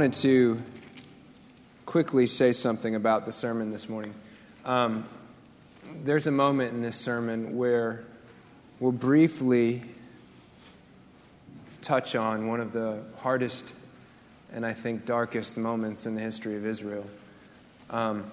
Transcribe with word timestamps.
wanted 0.00 0.12
to 0.14 0.58
quickly 1.84 2.26
say 2.26 2.54
something 2.54 2.94
about 2.94 3.26
the 3.26 3.32
sermon 3.32 3.70
this 3.70 3.86
morning. 3.86 4.14
Um, 4.64 5.06
there's 6.04 6.26
a 6.26 6.30
moment 6.30 6.72
in 6.72 6.80
this 6.80 6.96
sermon 6.96 7.54
where 7.54 8.02
we'll 8.78 8.92
briefly 8.92 9.82
touch 11.82 12.14
on 12.14 12.46
one 12.46 12.60
of 12.60 12.72
the 12.72 13.02
hardest 13.18 13.74
and 14.54 14.64
I 14.64 14.72
think 14.72 15.04
darkest 15.04 15.58
moments 15.58 16.06
in 16.06 16.14
the 16.14 16.22
history 16.22 16.56
of 16.56 16.64
Israel. 16.64 17.04
Um, 17.90 18.32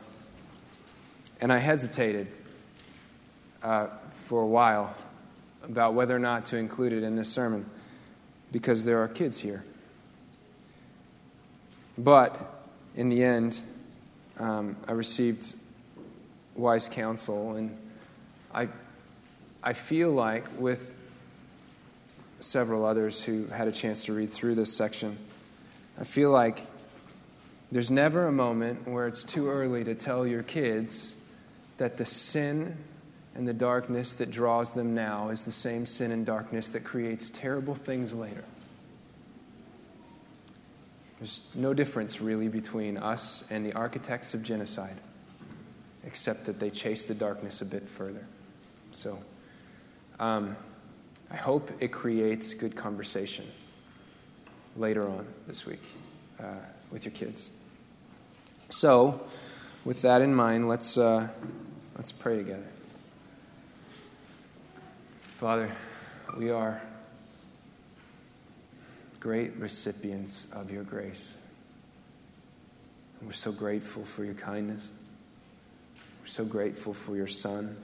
and 1.41 1.51
I 1.51 1.57
hesitated 1.57 2.27
uh, 3.61 3.87
for 4.23 4.41
a 4.41 4.47
while 4.47 4.95
about 5.63 5.95
whether 5.95 6.15
or 6.15 6.19
not 6.19 6.45
to 6.45 6.55
include 6.55 6.93
it 6.93 7.03
in 7.03 7.17
this 7.17 7.27
sermon 7.27 7.69
because 8.53 8.85
there 8.85 9.03
are 9.03 9.09
kids 9.09 9.37
here. 9.37 9.65
But 11.97 12.39
in 12.95 13.09
the 13.09 13.23
end, 13.23 13.61
um, 14.39 14.75
I 14.87 14.91
received 14.91 15.55
wise 16.55 16.87
counsel, 16.87 17.55
and 17.55 17.75
I, 18.53 18.67
I 19.63 19.73
feel 19.73 20.11
like 20.11 20.47
with 20.59 20.93
several 22.39 22.85
others 22.85 23.23
who 23.23 23.47
had 23.47 23.67
a 23.67 23.71
chance 23.71 24.03
to 24.03 24.13
read 24.13 24.31
through 24.31 24.55
this 24.55 24.71
section, 24.71 25.17
I 25.99 26.03
feel 26.03 26.29
like 26.29 26.61
there's 27.71 27.91
never 27.91 28.27
a 28.27 28.31
moment 28.31 28.87
where 28.87 29.07
it's 29.07 29.23
too 29.23 29.49
early 29.49 29.83
to 29.83 29.95
tell 29.95 30.25
your 30.25 30.43
kids 30.43 31.15
that 31.77 31.97
the 31.97 32.05
sin 32.05 32.77
and 33.35 33.47
the 33.47 33.53
darkness 33.53 34.13
that 34.15 34.31
draws 34.31 34.73
them 34.73 34.95
now 34.95 35.29
is 35.29 35.43
the 35.43 35.51
same 35.51 35.85
sin 35.85 36.11
and 36.11 36.25
darkness 36.25 36.69
that 36.69 36.83
creates 36.83 37.29
terrible 37.29 37.75
things 37.75 38.13
later. 38.13 38.43
There's 41.19 41.41
no 41.55 41.73
difference 41.73 42.21
really 42.21 42.47
between 42.47 42.97
us 42.97 43.43
and 43.49 43.65
the 43.65 43.73
architects 43.73 44.33
of 44.33 44.43
genocide, 44.43 44.97
except 46.05 46.45
that 46.45 46.59
they 46.59 46.69
chase 46.69 47.05
the 47.05 47.15
darkness 47.15 47.61
a 47.61 47.65
bit 47.65 47.87
further. 47.89 48.25
So, 48.91 49.17
um, 50.19 50.55
I 51.31 51.35
hope 51.35 51.71
it 51.79 51.91
creates 51.91 52.53
good 52.53 52.75
conversation 52.75 53.45
later 54.75 55.07
on 55.09 55.25
this 55.47 55.65
week 55.65 55.83
uh, 56.39 56.43
with 56.91 57.03
your 57.03 57.13
kids. 57.13 57.49
So, 58.69 59.21
with 59.85 60.01
that 60.03 60.21
in 60.21 60.35
mind, 60.35 60.67
let's, 60.67 60.97
uh, 60.97 61.27
let's 61.95 62.11
pray 62.11 62.37
together. 62.37 62.67
Father, 65.39 65.71
we 66.37 66.51
are 66.51 66.81
great 69.19 69.55
recipients 69.57 70.47
of 70.51 70.71
your 70.71 70.83
grace. 70.83 71.33
And 73.19 73.27
we're 73.27 73.33
so 73.33 73.51
grateful 73.51 74.03
for 74.03 74.23
your 74.23 74.35
kindness. 74.35 74.89
We're 76.21 76.27
so 76.27 76.45
grateful 76.45 76.93
for 76.93 77.15
your 77.15 77.27
Son, 77.27 77.75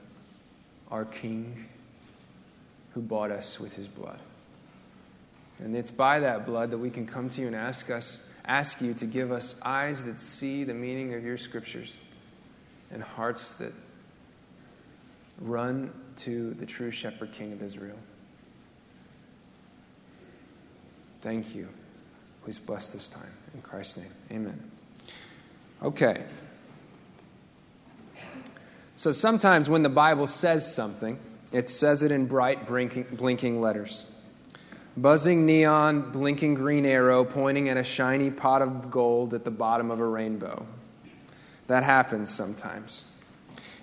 our 0.91 1.05
King, 1.05 1.65
who 2.93 3.01
bought 3.01 3.31
us 3.31 3.59
with 3.59 3.73
his 3.73 3.87
blood. 3.87 4.19
And 5.59 5.75
it's 5.75 5.91
by 5.91 6.19
that 6.19 6.45
blood 6.45 6.71
that 6.71 6.77
we 6.77 6.89
can 6.89 7.07
come 7.07 7.29
to 7.29 7.41
you 7.41 7.47
and 7.47 7.55
ask 7.55 7.89
us, 7.89 8.21
ask 8.45 8.81
you 8.81 8.93
to 8.95 9.05
give 9.05 9.31
us 9.31 9.55
eyes 9.61 10.03
that 10.03 10.21
see 10.21 10.63
the 10.63 10.73
meaning 10.73 11.13
of 11.13 11.23
your 11.23 11.37
scriptures 11.37 11.95
and 12.91 13.01
hearts 13.01 13.51
that 13.53 13.73
run 15.41 15.91
to 16.17 16.53
the 16.55 16.65
true 16.65 16.91
shepherd 16.91 17.31
king 17.31 17.53
of 17.53 17.63
Israel. 17.63 17.97
Thank 21.23 21.55
you. 21.55 21.69
Please 22.43 22.59
bless 22.59 22.89
this 22.89 23.07
time. 23.07 23.31
In 23.53 23.61
Christ's 23.61 23.95
name, 23.95 24.11
amen. 24.29 24.71
Okay. 25.81 26.25
So 28.97 29.13
sometimes 29.13 29.69
when 29.69 29.83
the 29.83 29.89
Bible 29.89 30.27
says 30.27 30.75
something, 30.75 31.17
it 31.53 31.69
says 31.69 32.03
it 32.03 32.11
in 32.11 32.25
bright, 32.25 32.67
blinking 32.67 33.61
letters. 33.61 34.03
Buzzing 34.97 35.45
neon, 35.45 36.11
blinking 36.11 36.55
green 36.55 36.85
arrow 36.85 37.23
pointing 37.23 37.69
at 37.69 37.77
a 37.77 37.85
shiny 37.85 38.29
pot 38.29 38.61
of 38.61 38.91
gold 38.91 39.33
at 39.33 39.45
the 39.45 39.51
bottom 39.51 39.91
of 39.91 40.01
a 40.01 40.05
rainbow. 40.05 40.65
That 41.67 41.83
happens 41.83 42.31
sometimes. 42.31 43.05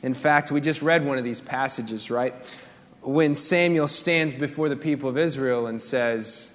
In 0.03 0.12
fact, 0.12 0.50
we 0.53 0.61
just 0.61 0.83
read 0.83 1.06
one 1.06 1.17
of 1.17 1.25
these 1.25 1.41
passages, 1.41 2.11
right? 2.11 2.34
When 3.00 3.34
Samuel 3.34 3.89
stands 3.89 4.34
before 4.34 4.69
the 4.69 4.77
people 4.77 5.09
of 5.09 5.17
Israel 5.17 5.69
and 5.69 5.81
says, 5.81 6.53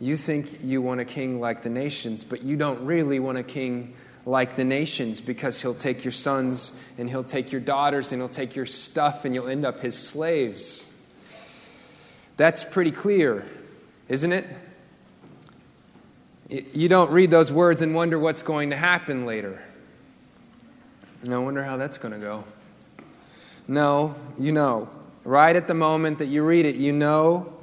you 0.00 0.16
think 0.16 0.62
you 0.62 0.82
want 0.82 1.00
a 1.00 1.04
king 1.04 1.40
like 1.40 1.62
the 1.62 1.70
nations, 1.70 2.24
but 2.24 2.42
you 2.42 2.56
don't 2.56 2.84
really 2.84 3.18
want 3.18 3.38
a 3.38 3.42
king 3.42 3.94
like 4.26 4.56
the 4.56 4.64
nations 4.64 5.20
because 5.20 5.62
he'll 5.62 5.74
take 5.74 6.04
your 6.04 6.12
sons 6.12 6.72
and 6.98 7.08
he'll 7.08 7.24
take 7.24 7.52
your 7.52 7.60
daughters 7.60 8.12
and 8.12 8.20
he'll 8.20 8.28
take 8.28 8.56
your 8.56 8.66
stuff 8.66 9.24
and 9.24 9.34
you'll 9.34 9.48
end 9.48 9.64
up 9.64 9.80
his 9.80 9.96
slaves. 9.96 10.92
That's 12.36 12.64
pretty 12.64 12.90
clear, 12.90 13.46
isn't 14.08 14.32
it? 14.32 14.46
You 16.48 16.88
don't 16.88 17.10
read 17.10 17.30
those 17.30 17.50
words 17.50 17.80
and 17.80 17.94
wonder 17.94 18.18
what's 18.18 18.42
going 18.42 18.70
to 18.70 18.76
happen 18.76 19.26
later. 19.26 19.62
I 21.28 21.38
wonder 21.38 21.64
how 21.64 21.76
that's 21.76 21.98
going 21.98 22.12
to 22.12 22.20
go. 22.20 22.44
No, 23.66 24.14
you 24.38 24.52
know. 24.52 24.90
Right 25.24 25.56
at 25.56 25.66
the 25.66 25.74
moment 25.74 26.18
that 26.18 26.26
you 26.26 26.44
read 26.44 26.66
it, 26.66 26.76
you 26.76 26.92
know 26.92 27.55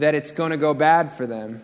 that 0.00 0.14
it's 0.14 0.32
going 0.32 0.50
to 0.50 0.56
go 0.56 0.74
bad 0.74 1.12
for 1.12 1.26
them. 1.26 1.62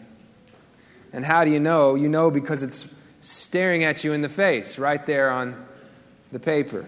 And 1.13 1.25
how 1.25 1.45
do 1.45 1.51
you 1.51 1.61
know? 1.61 1.95
You 1.95 2.09
know 2.09 2.31
because 2.31 2.63
it's 2.63 2.87
staring 3.21 3.85
at 3.85 4.05
you 4.05 4.13
in 4.13 4.23
the 4.23 4.29
face 4.29 4.79
right 4.79 5.05
there 5.07 5.31
on 5.31 5.67
the 6.33 6.39
paper. 6.39 6.87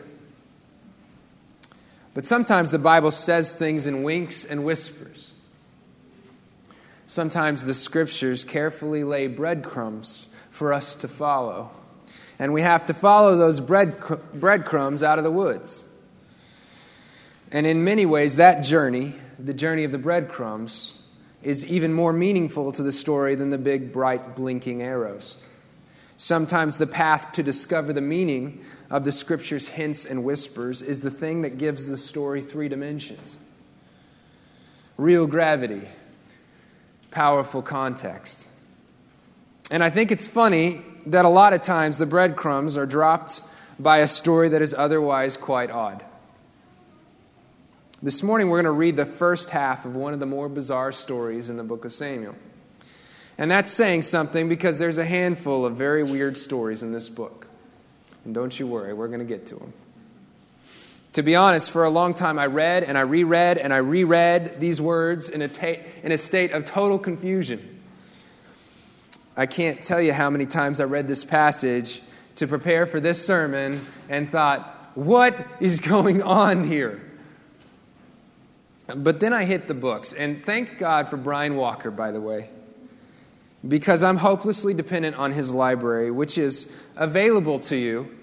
But 2.14 2.26
sometimes 2.26 2.70
the 2.70 2.78
Bible 2.78 3.10
says 3.10 3.54
things 3.54 3.86
in 3.86 4.02
winks 4.02 4.44
and 4.44 4.64
whispers. 4.64 5.32
Sometimes 7.06 7.64
the 7.64 7.74
scriptures 7.74 8.44
carefully 8.44 9.04
lay 9.04 9.28
breadcrumbs 9.28 10.34
for 10.50 10.72
us 10.72 10.94
to 10.96 11.08
follow. 11.08 11.70
And 12.38 12.52
we 12.52 12.60
have 12.62 12.86
to 12.86 12.94
follow 12.94 13.36
those 13.36 13.60
bread, 13.60 13.96
breadcrumbs 14.34 15.02
out 15.02 15.18
of 15.18 15.24
the 15.24 15.30
woods. 15.30 15.84
And 17.50 17.66
in 17.66 17.84
many 17.84 18.04
ways, 18.04 18.36
that 18.36 18.62
journey, 18.62 19.14
the 19.38 19.54
journey 19.54 19.84
of 19.84 19.92
the 19.92 19.98
breadcrumbs, 19.98 20.97
is 21.42 21.66
even 21.66 21.92
more 21.92 22.12
meaningful 22.12 22.72
to 22.72 22.82
the 22.82 22.92
story 22.92 23.34
than 23.34 23.50
the 23.50 23.58
big, 23.58 23.92
bright, 23.92 24.34
blinking 24.34 24.82
arrows. 24.82 25.38
Sometimes 26.16 26.78
the 26.78 26.86
path 26.86 27.32
to 27.32 27.42
discover 27.42 27.92
the 27.92 28.00
meaning 28.00 28.64
of 28.90 29.04
the 29.04 29.12
scripture's 29.12 29.68
hints 29.68 30.04
and 30.04 30.24
whispers 30.24 30.82
is 30.82 31.00
the 31.00 31.10
thing 31.10 31.42
that 31.42 31.58
gives 31.58 31.86
the 31.86 31.96
story 31.96 32.40
three 32.40 32.68
dimensions 32.68 33.38
real 34.96 35.28
gravity, 35.28 35.82
powerful 37.12 37.62
context. 37.62 38.44
And 39.70 39.84
I 39.84 39.90
think 39.90 40.10
it's 40.10 40.26
funny 40.26 40.82
that 41.06 41.24
a 41.24 41.28
lot 41.28 41.52
of 41.52 41.62
times 41.62 41.98
the 41.98 42.06
breadcrumbs 42.06 42.76
are 42.76 42.86
dropped 42.86 43.40
by 43.78 43.98
a 43.98 44.08
story 44.08 44.48
that 44.48 44.60
is 44.60 44.74
otherwise 44.74 45.36
quite 45.36 45.70
odd. 45.70 46.02
This 48.00 48.22
morning, 48.22 48.48
we're 48.48 48.58
going 48.58 48.66
to 48.66 48.70
read 48.70 48.96
the 48.96 49.04
first 49.04 49.50
half 49.50 49.84
of 49.84 49.96
one 49.96 50.14
of 50.14 50.20
the 50.20 50.26
more 50.26 50.48
bizarre 50.48 50.92
stories 50.92 51.50
in 51.50 51.56
the 51.56 51.64
book 51.64 51.84
of 51.84 51.92
Samuel. 51.92 52.36
And 53.36 53.50
that's 53.50 53.72
saying 53.72 54.02
something 54.02 54.48
because 54.48 54.78
there's 54.78 54.98
a 54.98 55.04
handful 55.04 55.64
of 55.64 55.74
very 55.74 56.04
weird 56.04 56.36
stories 56.36 56.84
in 56.84 56.92
this 56.92 57.08
book. 57.08 57.48
And 58.24 58.32
don't 58.32 58.56
you 58.56 58.68
worry, 58.68 58.94
we're 58.94 59.08
going 59.08 59.18
to 59.18 59.24
get 59.24 59.46
to 59.46 59.56
them. 59.56 59.72
To 61.14 61.24
be 61.24 61.34
honest, 61.34 61.72
for 61.72 61.82
a 61.82 61.90
long 61.90 62.14
time 62.14 62.38
I 62.38 62.46
read 62.46 62.84
and 62.84 62.96
I 62.96 63.00
reread 63.00 63.58
and 63.58 63.74
I 63.74 63.78
reread 63.78 64.60
these 64.60 64.80
words 64.80 65.28
in 65.28 65.42
a, 65.42 65.48
ta- 65.48 65.82
in 66.04 66.12
a 66.12 66.18
state 66.18 66.52
of 66.52 66.64
total 66.66 67.00
confusion. 67.00 67.80
I 69.36 69.46
can't 69.46 69.82
tell 69.82 70.00
you 70.00 70.12
how 70.12 70.30
many 70.30 70.46
times 70.46 70.78
I 70.78 70.84
read 70.84 71.08
this 71.08 71.24
passage 71.24 72.00
to 72.36 72.46
prepare 72.46 72.86
for 72.86 73.00
this 73.00 73.26
sermon 73.26 73.84
and 74.08 74.30
thought, 74.30 74.92
what 74.94 75.36
is 75.58 75.80
going 75.80 76.22
on 76.22 76.64
here? 76.64 77.02
But 78.96 79.20
then 79.20 79.34
I 79.34 79.44
hit 79.44 79.68
the 79.68 79.74
books, 79.74 80.14
and 80.14 80.44
thank 80.46 80.78
God 80.78 81.08
for 81.08 81.18
Brian 81.18 81.56
Walker, 81.56 81.90
by 81.90 82.10
the 82.10 82.22
way, 82.22 82.48
because 83.66 84.02
I'm 84.02 84.16
hopelessly 84.16 84.72
dependent 84.72 85.16
on 85.16 85.30
his 85.30 85.52
library, 85.52 86.10
which 86.10 86.38
is 86.38 86.66
available 86.96 87.58
to 87.60 87.76
you 87.76 88.16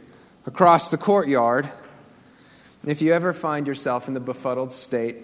across 0.48 0.90
the 0.90 0.98
courtyard 0.98 1.70
if 2.84 3.02
you 3.02 3.14
ever 3.14 3.32
find 3.32 3.68
yourself 3.68 4.08
in 4.08 4.16
the 4.16 4.20
befuddled 4.20 4.72
state 4.72 5.18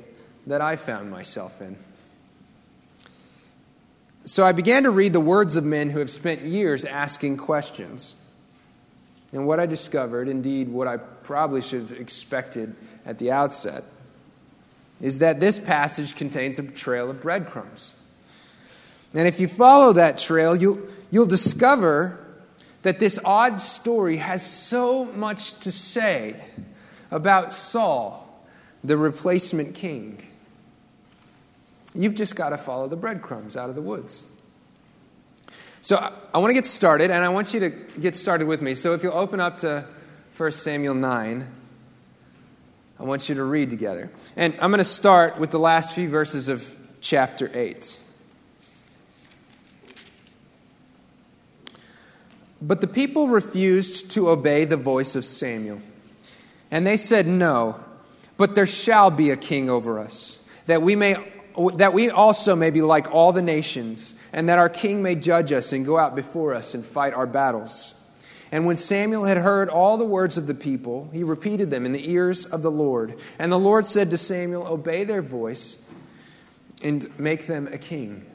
that 0.45 0.61
I 0.61 0.75
found 0.75 1.09
myself 1.09 1.59
in. 1.59 1.75
So 4.25 4.45
I 4.45 4.51
began 4.51 4.83
to 4.83 4.91
read 4.91 5.13
the 5.13 5.19
words 5.19 5.55
of 5.55 5.63
men 5.63 5.89
who 5.89 5.99
have 5.99 6.11
spent 6.11 6.41
years 6.41 6.85
asking 6.85 7.37
questions. 7.37 8.15
And 9.33 9.47
what 9.47 9.59
I 9.59 9.65
discovered, 9.65 10.27
indeed, 10.27 10.69
what 10.69 10.87
I 10.87 10.97
probably 10.97 11.63
should 11.63 11.81
have 11.81 11.91
expected 11.93 12.75
at 13.05 13.17
the 13.17 13.31
outset, 13.31 13.83
is 15.01 15.17
that 15.17 15.39
this 15.39 15.59
passage 15.59 16.15
contains 16.15 16.59
a 16.59 16.63
trail 16.63 17.09
of 17.09 17.19
breadcrumbs. 17.19 17.95
And 19.13 19.27
if 19.27 19.39
you 19.39 19.47
follow 19.47 19.93
that 19.93 20.17
trail, 20.17 20.55
you, 20.55 20.89
you'll 21.09 21.25
discover 21.25 22.19
that 22.83 22.99
this 22.99 23.19
odd 23.25 23.59
story 23.59 24.17
has 24.17 24.45
so 24.45 25.05
much 25.05 25.59
to 25.59 25.71
say 25.71 26.41
about 27.09 27.51
Saul, 27.51 28.45
the 28.83 28.95
replacement 28.95 29.75
king. 29.75 30.25
You've 31.93 32.15
just 32.15 32.35
got 32.35 32.49
to 32.49 32.57
follow 32.57 32.87
the 32.87 32.95
breadcrumbs 32.95 33.57
out 33.57 33.69
of 33.69 33.75
the 33.75 33.81
woods. 33.81 34.25
So 35.81 35.97
I, 35.97 36.11
I 36.33 36.37
want 36.37 36.51
to 36.51 36.53
get 36.53 36.65
started, 36.65 37.11
and 37.11 37.25
I 37.25 37.29
want 37.29 37.53
you 37.53 37.59
to 37.59 37.69
get 37.69 38.15
started 38.15 38.47
with 38.47 38.61
me. 38.61 38.75
So 38.75 38.93
if 38.93 39.03
you'll 39.03 39.17
open 39.17 39.39
up 39.39 39.59
to 39.59 39.85
1 40.37 40.51
Samuel 40.53 40.93
9, 40.93 41.47
I 43.01 43.03
want 43.03 43.27
you 43.29 43.33
to 43.33 43.43
read 43.43 43.71
together. 43.71 44.11
And 44.35 44.53
I'm 44.61 44.69
going 44.69 44.77
to 44.77 44.83
start 44.83 45.39
with 45.39 45.49
the 45.49 45.57
last 45.57 45.95
few 45.95 46.07
verses 46.07 46.49
of 46.49 46.63
chapter 46.99 47.49
8. 47.51 47.97
But 52.61 52.79
the 52.79 52.85
people 52.85 53.27
refused 53.27 54.11
to 54.11 54.29
obey 54.29 54.65
the 54.65 54.77
voice 54.77 55.15
of 55.15 55.25
Samuel. 55.25 55.79
And 56.69 56.85
they 56.85 56.95
said, 56.95 57.25
No, 57.25 57.83
but 58.37 58.53
there 58.53 58.67
shall 58.67 59.09
be 59.09 59.31
a 59.31 59.35
king 59.35 59.67
over 59.67 59.97
us, 59.97 60.39
that 60.67 60.83
we, 60.83 60.95
may, 60.95 61.15
that 61.77 61.93
we 61.93 62.11
also 62.11 62.55
may 62.55 62.69
be 62.69 62.83
like 62.83 63.11
all 63.11 63.31
the 63.31 63.41
nations, 63.41 64.13
and 64.31 64.47
that 64.47 64.59
our 64.59 64.69
king 64.69 65.01
may 65.01 65.15
judge 65.15 65.51
us 65.51 65.73
and 65.73 65.87
go 65.87 65.97
out 65.97 66.15
before 66.15 66.53
us 66.53 66.75
and 66.75 66.85
fight 66.85 67.15
our 67.15 67.25
battles. 67.25 67.95
And 68.51 68.65
when 68.65 68.75
Samuel 68.75 69.25
had 69.25 69.37
heard 69.37 69.69
all 69.69 69.97
the 69.97 70.05
words 70.05 70.37
of 70.37 70.45
the 70.45 70.53
people, 70.53 71.09
he 71.13 71.23
repeated 71.23 71.71
them 71.71 71.85
in 71.85 71.93
the 71.93 72.11
ears 72.11 72.45
of 72.45 72.61
the 72.61 72.71
Lord. 72.71 73.17
And 73.39 73.51
the 73.51 73.59
Lord 73.59 73.85
said 73.85 74.09
to 74.11 74.17
Samuel, 74.17 74.67
Obey 74.67 75.05
their 75.05 75.21
voice 75.21 75.77
and 76.83 77.07
make 77.17 77.47
them 77.47 77.69
a 77.71 77.77
king. 77.77 78.25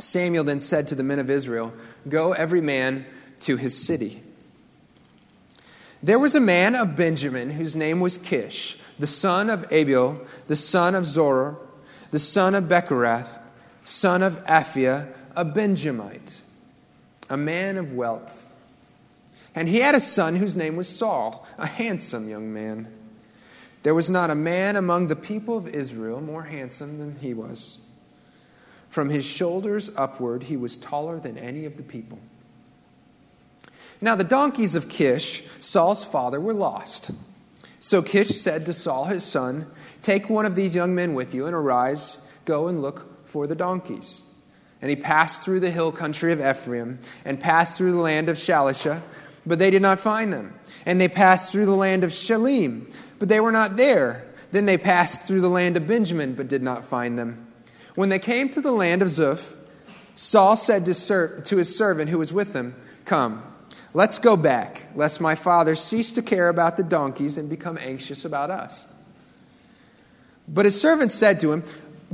Samuel 0.00 0.44
then 0.44 0.60
said 0.60 0.88
to 0.88 0.94
the 0.94 1.02
men 1.02 1.18
of 1.18 1.30
Israel, 1.30 1.72
Go 2.08 2.32
every 2.32 2.60
man 2.60 3.06
to 3.40 3.56
his 3.56 3.76
city. 3.76 4.22
There 6.02 6.18
was 6.18 6.34
a 6.34 6.40
man 6.40 6.74
of 6.74 6.96
Benjamin 6.96 7.50
whose 7.50 7.74
name 7.74 8.00
was 8.00 8.18
Kish, 8.18 8.78
the 8.98 9.06
son 9.06 9.50
of 9.50 9.64
Abiel, 9.72 10.24
the 10.46 10.56
son 10.56 10.94
of 10.94 11.04
Zorah, 11.04 11.56
the 12.10 12.20
son 12.20 12.54
of 12.54 12.64
Becorath, 12.64 13.40
son 13.84 14.22
of 14.22 14.44
Aphiah, 14.44 15.12
a 15.34 15.44
Benjamite, 15.44 16.40
a 17.28 17.36
man 17.36 17.76
of 17.76 17.92
wealth. 17.92 18.37
And 19.58 19.68
he 19.68 19.80
had 19.80 19.96
a 19.96 20.00
son 20.00 20.36
whose 20.36 20.56
name 20.56 20.76
was 20.76 20.88
Saul, 20.88 21.44
a 21.58 21.66
handsome 21.66 22.28
young 22.28 22.52
man. 22.52 22.86
There 23.82 23.92
was 23.92 24.08
not 24.08 24.30
a 24.30 24.36
man 24.36 24.76
among 24.76 25.08
the 25.08 25.16
people 25.16 25.56
of 25.56 25.66
Israel 25.66 26.20
more 26.20 26.44
handsome 26.44 27.00
than 27.00 27.16
he 27.18 27.34
was. 27.34 27.78
From 28.88 29.10
his 29.10 29.24
shoulders 29.24 29.90
upward, 29.96 30.44
he 30.44 30.56
was 30.56 30.76
taller 30.76 31.18
than 31.18 31.36
any 31.36 31.64
of 31.64 31.76
the 31.76 31.82
people. 31.82 32.20
Now, 34.00 34.14
the 34.14 34.22
donkeys 34.22 34.76
of 34.76 34.88
Kish, 34.88 35.42
Saul's 35.58 36.04
father, 36.04 36.38
were 36.38 36.54
lost. 36.54 37.10
So 37.80 38.00
Kish 38.00 38.40
said 38.40 38.64
to 38.66 38.72
Saul, 38.72 39.06
his 39.06 39.24
son, 39.24 39.66
Take 40.02 40.30
one 40.30 40.46
of 40.46 40.54
these 40.54 40.76
young 40.76 40.94
men 40.94 41.14
with 41.14 41.34
you 41.34 41.46
and 41.46 41.54
arise, 41.54 42.18
go 42.44 42.68
and 42.68 42.80
look 42.80 43.26
for 43.26 43.48
the 43.48 43.56
donkeys. 43.56 44.22
And 44.80 44.88
he 44.88 44.94
passed 44.94 45.42
through 45.42 45.58
the 45.58 45.72
hill 45.72 45.90
country 45.90 46.32
of 46.32 46.40
Ephraim 46.40 47.00
and 47.24 47.40
passed 47.40 47.76
through 47.76 47.90
the 47.90 47.98
land 47.98 48.28
of 48.28 48.36
Shalisha, 48.36 49.02
but 49.48 49.58
they 49.58 49.70
did 49.70 49.82
not 49.82 49.98
find 49.98 50.32
them. 50.32 50.54
And 50.84 51.00
they 51.00 51.08
passed 51.08 51.50
through 51.50 51.66
the 51.66 51.74
land 51.74 52.04
of 52.04 52.10
Shalim, 52.10 52.92
but 53.18 53.28
they 53.28 53.40
were 53.40 53.50
not 53.50 53.76
there. 53.76 54.26
Then 54.52 54.66
they 54.66 54.78
passed 54.78 55.22
through 55.22 55.40
the 55.40 55.48
land 55.48 55.76
of 55.76 55.88
Benjamin, 55.88 56.34
but 56.34 56.48
did 56.48 56.62
not 56.62 56.84
find 56.84 57.18
them. 57.18 57.46
When 57.94 58.10
they 58.10 58.18
came 58.18 58.50
to 58.50 58.60
the 58.60 58.72
land 58.72 59.02
of 59.02 59.08
Zuph, 59.08 59.56
Saul 60.14 60.56
said 60.56 60.84
to, 60.86 60.94
ser- 60.94 61.40
to 61.46 61.56
his 61.56 61.76
servant 61.76 62.10
who 62.10 62.18
was 62.18 62.32
with 62.32 62.52
him, 62.52 62.74
Come, 63.04 63.42
let's 63.94 64.18
go 64.18 64.36
back, 64.36 64.88
lest 64.94 65.20
my 65.20 65.34
father 65.34 65.74
cease 65.74 66.12
to 66.12 66.22
care 66.22 66.48
about 66.48 66.76
the 66.76 66.82
donkeys 66.82 67.36
and 67.38 67.48
become 67.48 67.78
anxious 67.78 68.24
about 68.24 68.50
us. 68.50 68.84
But 70.46 70.64
his 70.64 70.80
servant 70.80 71.12
said 71.12 71.40
to 71.40 71.52
him, 71.52 71.64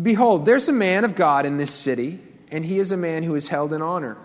Behold, 0.01 0.47
there's 0.47 0.69
a 0.69 0.73
man 0.73 1.05
of 1.05 1.15
God 1.15 1.47
in 1.47 1.57
this 1.57 1.73
city, 1.73 2.21
and 2.51 2.65
he 2.65 2.79
is 2.79 2.93
a 2.93 2.97
man 2.97 3.23
who 3.23 3.35
is 3.35 3.49
held 3.49 3.73
in 3.73 3.83
honor. 3.83 4.19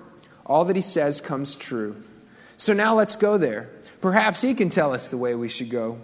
All 0.46 0.66
that 0.66 0.76
he 0.76 0.82
says 0.82 1.22
comes 1.22 1.56
true. 1.56 2.04
So 2.60 2.74
now 2.74 2.94
let's 2.94 3.16
go 3.16 3.38
there. 3.38 3.70
Perhaps 4.02 4.42
he 4.42 4.54
can 4.54 4.68
tell 4.68 4.94
us 4.94 5.08
the 5.08 5.18
way 5.18 5.34
we 5.34 5.48
should 5.48 5.70
go. 5.70 5.98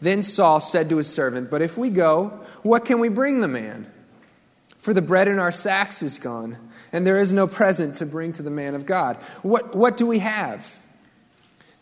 Then 0.00 0.22
Saul 0.22 0.60
said 0.60 0.88
to 0.90 0.96
his 0.96 1.12
servant, 1.12 1.50
But 1.50 1.60
if 1.60 1.76
we 1.76 1.90
go, 1.90 2.40
what 2.62 2.84
can 2.84 3.00
we 3.00 3.08
bring 3.08 3.40
the 3.40 3.48
man? 3.48 3.90
For 4.78 4.94
the 4.94 5.02
bread 5.02 5.26
in 5.26 5.40
our 5.40 5.50
sacks 5.50 6.04
is 6.04 6.20
gone, 6.20 6.56
and 6.92 7.04
there 7.04 7.18
is 7.18 7.34
no 7.34 7.48
present 7.48 7.96
to 7.96 8.06
bring 8.06 8.32
to 8.34 8.44
the 8.44 8.50
man 8.50 8.76
of 8.76 8.86
God. 8.86 9.16
What, 9.42 9.74
what 9.74 9.96
do 9.96 10.06
we 10.06 10.20
have? 10.20 10.80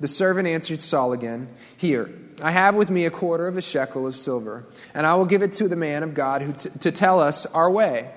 The 0.01 0.09
servant 0.09 0.49
answered 0.49 0.81
Saul 0.81 1.13
again, 1.13 1.51
Here, 1.77 2.11
I 2.43 2.53
have 2.53 2.75
with 2.75 2.89
me 2.89 3.05
a 3.05 3.11
quarter 3.11 3.47
of 3.47 3.59
a 3.59 3.63
shekel 3.63 4.07
of 4.07 4.15
silver, 4.15 4.65
and 4.95 5.07
I 5.07 5.15
will 5.17 5.27
give 5.27 5.43
it 5.43 5.53
to 5.55 5.69
the 5.69 5.77
man 5.77 6.03
of 6.03 6.15
God 6.15 6.41
who 6.41 6.55
t- 6.55 6.71
to 6.71 6.91
tell 6.91 7.21
us 7.21 7.45
our 7.45 7.71
way. 7.71 8.11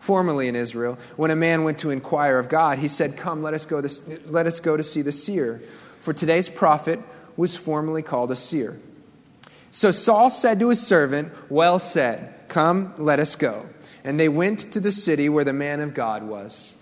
Formerly 0.00 0.48
in 0.48 0.56
Israel, 0.56 0.98
when 1.16 1.30
a 1.30 1.36
man 1.36 1.64
went 1.64 1.78
to 1.78 1.90
inquire 1.90 2.38
of 2.38 2.48
God, 2.48 2.78
he 2.78 2.88
said, 2.88 3.16
Come, 3.16 3.42
let 3.42 3.54
us 3.54 3.64
go 3.64 3.80
to, 3.80 4.20
let 4.26 4.46
us 4.46 4.60
go 4.60 4.76
to 4.76 4.82
see 4.82 5.02
the 5.02 5.12
seer. 5.12 5.60
For 6.00 6.12
today's 6.12 6.48
prophet 6.48 7.00
was 7.36 7.56
formerly 7.56 8.02
called 8.02 8.30
a 8.30 8.36
seer. 8.36 8.78
So 9.70 9.90
Saul 9.90 10.30
said 10.30 10.60
to 10.60 10.70
his 10.70 10.84
servant, 10.84 11.32
Well 11.50 11.78
said, 11.78 12.34
come, 12.48 12.94
let 12.98 13.20
us 13.20 13.36
go. 13.36 13.66
And 14.04 14.18
they 14.18 14.28
went 14.28 14.72
to 14.72 14.80
the 14.80 14.92
city 14.92 15.28
where 15.28 15.44
the 15.44 15.52
man 15.52 15.80
of 15.80 15.94
God 15.94 16.22
was. 16.22 16.74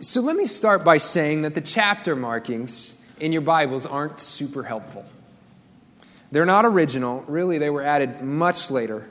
So 0.00 0.20
let 0.20 0.36
me 0.36 0.46
start 0.46 0.84
by 0.84 0.98
saying 0.98 1.42
that 1.42 1.54
the 1.54 1.60
chapter 1.60 2.16
markings 2.16 3.00
in 3.20 3.32
your 3.32 3.42
Bibles 3.42 3.86
aren't 3.86 4.20
super 4.20 4.62
helpful. 4.62 5.04
They're 6.30 6.44
not 6.46 6.64
original, 6.64 7.24
really, 7.28 7.58
they 7.58 7.70
were 7.70 7.82
added 7.82 8.20
much 8.20 8.70
later. 8.70 9.08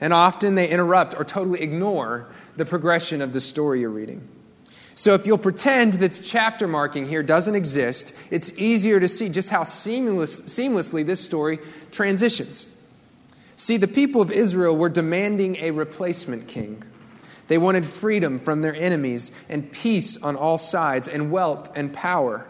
And 0.00 0.12
often 0.12 0.54
they 0.54 0.68
interrupt 0.68 1.14
or 1.14 1.24
totally 1.24 1.62
ignore 1.62 2.28
the 2.56 2.64
progression 2.64 3.22
of 3.22 3.32
the 3.32 3.40
story 3.40 3.80
you're 3.80 3.90
reading. 3.90 4.28
So 4.94 5.14
if 5.14 5.26
you'll 5.26 5.38
pretend 5.38 5.94
that 5.94 6.20
chapter 6.24 6.66
marking 6.66 7.06
here 7.06 7.22
doesn't 7.22 7.54
exist, 7.54 8.14
it's 8.30 8.50
easier 8.58 8.98
to 8.98 9.08
see 9.08 9.28
just 9.28 9.50
how 9.50 9.64
seamless, 9.64 10.40
seamlessly 10.42 11.04
this 11.04 11.22
story 11.22 11.58
transitions. 11.92 12.66
See, 13.56 13.76
the 13.76 13.88
people 13.88 14.22
of 14.22 14.32
Israel 14.32 14.76
were 14.76 14.88
demanding 14.88 15.56
a 15.56 15.70
replacement 15.70 16.48
king. 16.48 16.82
They 17.48 17.58
wanted 17.58 17.86
freedom 17.86 18.38
from 18.38 18.62
their 18.62 18.74
enemies 18.74 19.30
and 19.48 19.70
peace 19.70 20.16
on 20.22 20.34
all 20.34 20.58
sides 20.58 21.08
and 21.08 21.30
wealth 21.30 21.76
and 21.76 21.92
power. 21.92 22.46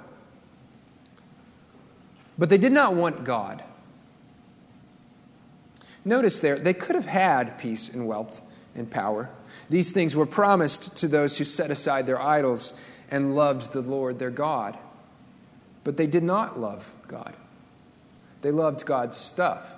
But 2.38 2.49
they 2.49 2.59
did 2.59 2.73
not 2.73 2.95
want 2.95 3.25
God. 3.25 3.62
Notice 6.07 6.39
there, 6.39 6.57
they 6.57 6.73
could 6.73 6.95
have 6.95 7.07
had 7.07 7.59
peace 7.59 7.89
and 7.89 8.07
wealth 8.07 8.41
and 8.77 8.89
power. 8.89 9.29
These 9.69 9.91
things 9.91 10.15
were 10.15 10.25
promised 10.25 10.95
to 10.99 11.09
those 11.09 11.37
who 11.37 11.43
set 11.43 11.73
aside 11.73 12.07
their 12.07 12.23
idols 12.23 12.73
and 13.11 13.35
loved 13.35 13.73
the 13.73 13.81
Lord 13.81 14.21
their 14.21 14.31
God. 14.31 14.79
But 15.83 15.97
they 15.97 16.07
did 16.07 16.23
not 16.23 16.61
love 16.61 16.89
God, 17.09 17.35
they 18.43 18.53
loved 18.53 18.87
God's 18.87 19.19
stuff. 19.19 19.73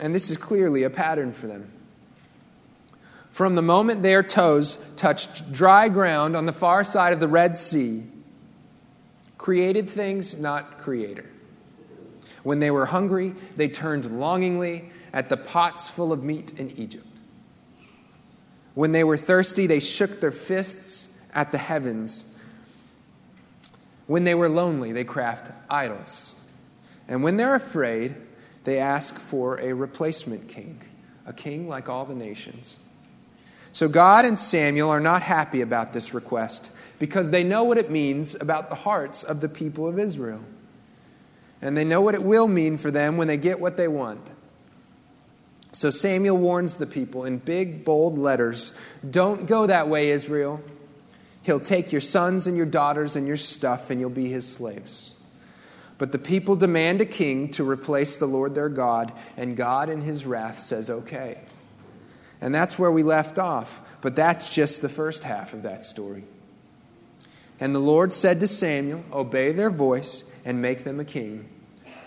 And 0.00 0.14
this 0.14 0.30
is 0.30 0.38
clearly 0.38 0.84
a 0.84 0.90
pattern 0.90 1.34
for 1.34 1.46
them. 1.46 1.70
From 3.30 3.56
the 3.56 3.62
moment 3.62 4.02
their 4.02 4.22
toes 4.22 4.78
touched 4.96 5.52
dry 5.52 5.90
ground 5.90 6.34
on 6.34 6.46
the 6.46 6.52
far 6.52 6.82
side 6.82 7.12
of 7.12 7.20
the 7.20 7.28
Red 7.28 7.56
Sea, 7.56 8.04
created 9.36 9.90
things, 9.90 10.34
not 10.38 10.78
creator. 10.78 11.26
When 12.46 12.60
they 12.60 12.70
were 12.70 12.86
hungry, 12.86 13.34
they 13.56 13.66
turned 13.66 14.20
longingly 14.20 14.92
at 15.12 15.28
the 15.28 15.36
pots 15.36 15.88
full 15.88 16.12
of 16.12 16.22
meat 16.22 16.52
in 16.56 16.70
Egypt. 16.78 17.04
When 18.74 18.92
they 18.92 19.02
were 19.02 19.16
thirsty, 19.16 19.66
they 19.66 19.80
shook 19.80 20.20
their 20.20 20.30
fists 20.30 21.08
at 21.34 21.50
the 21.50 21.58
heavens. 21.58 22.24
When 24.06 24.22
they 24.22 24.36
were 24.36 24.48
lonely, 24.48 24.92
they 24.92 25.02
craft 25.02 25.50
idols. 25.68 26.36
And 27.08 27.24
when 27.24 27.36
they're 27.36 27.56
afraid, 27.56 28.14
they 28.62 28.78
ask 28.78 29.18
for 29.18 29.60
a 29.60 29.72
replacement 29.72 30.46
king, 30.48 30.80
a 31.26 31.32
king 31.32 31.68
like 31.68 31.88
all 31.88 32.04
the 32.04 32.14
nations. 32.14 32.76
So 33.72 33.88
God 33.88 34.24
and 34.24 34.38
Samuel 34.38 34.90
are 34.90 35.00
not 35.00 35.22
happy 35.22 35.62
about 35.62 35.92
this 35.92 36.14
request 36.14 36.70
because 37.00 37.30
they 37.30 37.42
know 37.42 37.64
what 37.64 37.76
it 37.76 37.90
means 37.90 38.36
about 38.36 38.68
the 38.68 38.76
hearts 38.76 39.24
of 39.24 39.40
the 39.40 39.48
people 39.48 39.88
of 39.88 39.98
Israel. 39.98 40.44
And 41.66 41.76
they 41.76 41.82
know 41.82 42.00
what 42.00 42.14
it 42.14 42.22
will 42.22 42.46
mean 42.46 42.78
for 42.78 42.92
them 42.92 43.16
when 43.16 43.26
they 43.26 43.36
get 43.36 43.58
what 43.58 43.76
they 43.76 43.88
want. 43.88 44.24
So 45.72 45.90
Samuel 45.90 46.38
warns 46.38 46.76
the 46.76 46.86
people 46.86 47.24
in 47.24 47.38
big, 47.38 47.84
bold 47.84 48.16
letters 48.16 48.72
Don't 49.10 49.46
go 49.46 49.66
that 49.66 49.88
way, 49.88 50.10
Israel. 50.10 50.62
He'll 51.42 51.58
take 51.58 51.90
your 51.90 52.00
sons 52.00 52.46
and 52.46 52.56
your 52.56 52.66
daughters 52.66 53.16
and 53.16 53.26
your 53.26 53.36
stuff, 53.36 53.90
and 53.90 53.98
you'll 53.98 54.10
be 54.10 54.28
his 54.28 54.46
slaves. 54.46 55.14
But 55.98 56.12
the 56.12 56.20
people 56.20 56.54
demand 56.54 57.00
a 57.00 57.04
king 57.04 57.50
to 57.50 57.68
replace 57.68 58.16
the 58.16 58.26
Lord 58.26 58.54
their 58.54 58.68
God, 58.68 59.12
and 59.36 59.56
God, 59.56 59.88
in 59.88 60.02
his 60.02 60.24
wrath, 60.24 60.60
says, 60.60 60.88
Okay. 60.88 61.40
And 62.40 62.54
that's 62.54 62.78
where 62.78 62.92
we 62.92 63.02
left 63.02 63.40
off. 63.40 63.80
But 64.02 64.14
that's 64.14 64.54
just 64.54 64.82
the 64.82 64.88
first 64.88 65.24
half 65.24 65.52
of 65.52 65.64
that 65.64 65.84
story. 65.84 66.26
And 67.58 67.74
the 67.74 67.80
Lord 67.80 68.12
said 68.12 68.38
to 68.38 68.46
Samuel, 68.46 69.02
Obey 69.12 69.50
their 69.50 69.70
voice 69.70 70.22
and 70.44 70.62
make 70.62 70.84
them 70.84 71.00
a 71.00 71.04
king. 71.04 71.48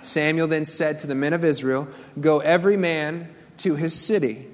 Samuel 0.02 0.48
then 0.48 0.66
said 0.66 1.00
to 1.00 1.08
the 1.08 1.16
men 1.16 1.34
of 1.34 1.44
Israel, 1.44 1.88
Go 2.20 2.40
every 2.40 2.78
man 2.78 3.34
to 3.58 3.76
his 3.76 3.94
city. 3.94 4.48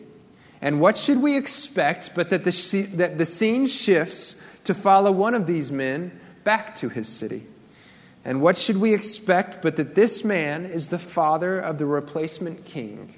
And 0.61 0.79
what 0.79 0.97
should 0.97 1.21
we 1.21 1.37
expect 1.37 2.11
but 2.15 2.29
that 2.31 2.43
the, 2.43 2.87
that 2.93 3.17
the 3.17 3.25
scene 3.25 3.65
shifts 3.67 4.35
to 4.63 4.73
follow 4.73 5.11
one 5.11 5.35
of 5.35 5.47
these 5.47 5.71
men 5.71 6.19
back 6.43 6.75
to 6.75 6.89
his 6.89 7.07
city? 7.07 7.45
And 8.23 8.41
what 8.41 8.57
should 8.57 8.77
we 8.77 8.93
expect 8.93 9.61
but 9.61 9.75
that 9.75 9.93
this 9.93 10.23
man 10.23 10.65
is 10.65 10.87
the 10.87 10.97
father 10.97 11.59
of 11.59 11.77
the 11.77 11.85
replacement 11.85 12.65
king? 12.65 13.13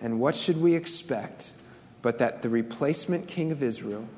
And 0.00 0.20
what 0.20 0.34
should 0.34 0.60
we 0.60 0.74
expect 0.74 1.52
but 2.00 2.18
that 2.18 2.40
the 2.40 2.48
replacement 2.48 3.28
king 3.28 3.52
of 3.52 3.62
Israel 3.62 4.08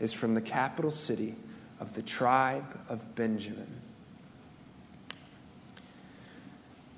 is 0.00 0.12
from 0.12 0.34
the 0.34 0.40
capital 0.42 0.90
city 0.90 1.36
of 1.80 1.94
the 1.94 2.02
tribe 2.02 2.78
of 2.88 3.14
Benjamin? 3.14 3.77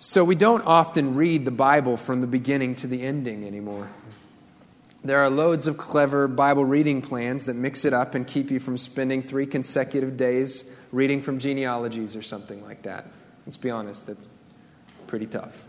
So 0.01 0.25
we 0.25 0.35
don't 0.35 0.67
often 0.67 1.15
read 1.15 1.45
the 1.45 1.51
Bible 1.51 1.99
from 1.99 2.23
the 2.23 2.27
beginning 2.27 2.75
to 2.77 2.87
the 2.87 3.03
ending 3.03 3.47
anymore. 3.47 3.91
There 5.05 5.19
are 5.19 5.29
loads 5.29 5.67
of 5.67 5.77
clever 5.77 6.27
Bible 6.27 6.65
reading 6.65 7.03
plans 7.03 7.45
that 7.45 7.55
mix 7.55 7.85
it 7.85 7.93
up 7.93 8.15
and 8.15 8.27
keep 8.27 8.51
you 8.51 8.61
from 8.61 8.79
spending 8.79 9.23
three 9.23 9.45
consecutive 9.45 10.17
days 10.17 10.65
reading 10.91 11.21
from 11.21 11.39
genealogies 11.39 12.17
or 12.17 12.23
something 12.23 12.65
like 12.65 12.81
that. 12.85 13.09
Let's 13.45 13.59
be 13.59 13.69
honest, 13.69 14.07
that's 14.07 14.27
pretty 15.07 15.27
tough. 15.27 15.67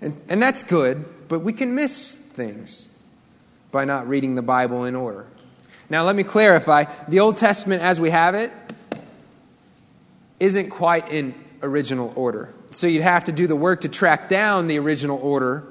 And, 0.00 0.18
and 0.30 0.40
that's 0.40 0.62
good, 0.62 1.04
but 1.28 1.40
we 1.40 1.52
can 1.52 1.74
miss 1.74 2.14
things 2.14 2.88
by 3.70 3.84
not 3.84 4.08
reading 4.08 4.36
the 4.36 4.42
Bible 4.42 4.84
in 4.84 4.96
order. 4.96 5.26
Now, 5.90 6.06
let 6.06 6.16
me 6.16 6.22
clarify 6.22 6.84
the 7.08 7.20
Old 7.20 7.36
Testament 7.36 7.82
as 7.82 8.00
we 8.00 8.08
have 8.08 8.34
it 8.34 8.50
isn't 10.40 10.70
quite 10.70 11.10
in 11.10 11.34
original 11.62 12.12
order. 12.16 12.54
So 12.70 12.86
you'd 12.86 13.02
have 13.02 13.24
to 13.24 13.32
do 13.32 13.46
the 13.46 13.56
work 13.56 13.82
to 13.82 13.88
track 13.88 14.28
down 14.28 14.66
the 14.66 14.78
original 14.78 15.18
order 15.18 15.66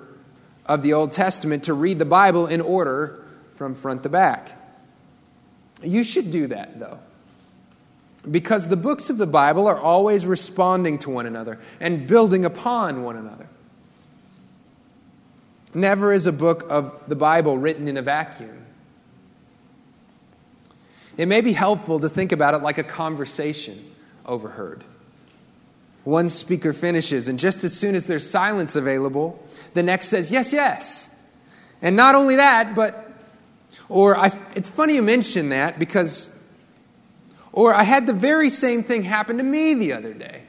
of 0.66 0.82
the 0.82 0.94
Old 0.94 1.12
Testament 1.12 1.64
to 1.64 1.74
read 1.74 2.00
the 2.00 2.06
Bible 2.06 2.48
in 2.48 2.62
order 2.62 3.24
from 3.56 3.76
front 3.76 4.04
to 4.04 4.10
back. 4.10 4.52
You 5.82 6.04
should 6.04 6.32
do 6.32 6.48
that, 6.48 6.80
though. 6.80 7.00
Because 8.30 8.68
the 8.68 8.78
books 8.78 9.10
of 9.10 9.18
the 9.18 9.28
Bible 9.28 9.68
are 9.68 9.80
always 9.80 10.26
responding 10.26 11.00
to 11.00 11.10
one 11.10 11.26
another 11.26 11.60
and 11.80 12.08
building 12.08 12.44
upon 12.44 13.04
one 13.04 13.16
another. 13.16 13.48
Never 15.74 16.12
is 16.12 16.28
a 16.28 16.32
book 16.32 16.66
of 16.70 16.94
the 17.08 17.16
Bible 17.16 17.58
written 17.58 17.88
in 17.88 17.98
a 17.98 18.02
vacuum. 18.02 18.66
It 21.18 21.28
may 21.28 21.42
be 21.42 21.54
helpful 21.54 22.00
to 22.00 22.10
think 22.10 22.32
about 22.32 22.54
it 22.54 22.62
like 22.62 22.78
a 22.78 22.84
conversation 22.84 23.92
overheard. 24.26 24.84
One 26.08 26.30
speaker 26.30 26.72
finishes, 26.72 27.28
and 27.28 27.38
just 27.38 27.66
as 27.66 27.78
soon 27.78 27.94
as 27.94 28.06
there's 28.06 28.30
silence 28.30 28.78
available, 28.78 29.46
the 29.74 29.84
next 29.84 30.08
says, 30.08 30.32
Yes, 30.32 30.54
yes. 30.54 31.10
And 31.82 31.98
not 31.98 32.16
only 32.16 32.38
that, 32.38 32.76
but, 32.76 33.12
or 33.90 34.18
I, 34.18 34.32
it's 34.56 34.70
funny 34.70 34.96
you 34.96 35.02
mention 35.02 35.50
that 35.50 35.78
because, 35.78 36.30
or 37.52 37.74
I 37.76 37.84
had 37.84 38.08
the 38.08 38.14
very 38.14 38.50
same 38.50 38.86
thing 38.86 39.04
happen 39.04 39.38
to 39.38 39.44
me 39.44 39.74
the 39.74 39.92
other 39.92 40.14
day. 40.14 40.44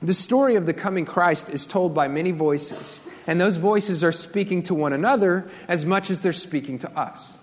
The 0.00 0.14
story 0.14 0.54
of 0.54 0.64
the 0.64 0.72
coming 0.72 1.04
Christ 1.04 1.50
is 1.50 1.66
told 1.66 1.94
by 1.94 2.08
many 2.08 2.30
voices, 2.30 3.02
and 3.26 3.38
those 3.38 3.56
voices 3.58 4.02
are 4.02 4.12
speaking 4.12 4.62
to 4.62 4.74
one 4.74 4.94
another 4.94 5.46
as 5.68 5.84
much 5.84 6.08
as 6.08 6.20
they're 6.20 6.32
speaking 6.32 6.78
to 6.78 6.98
us. 6.98 7.34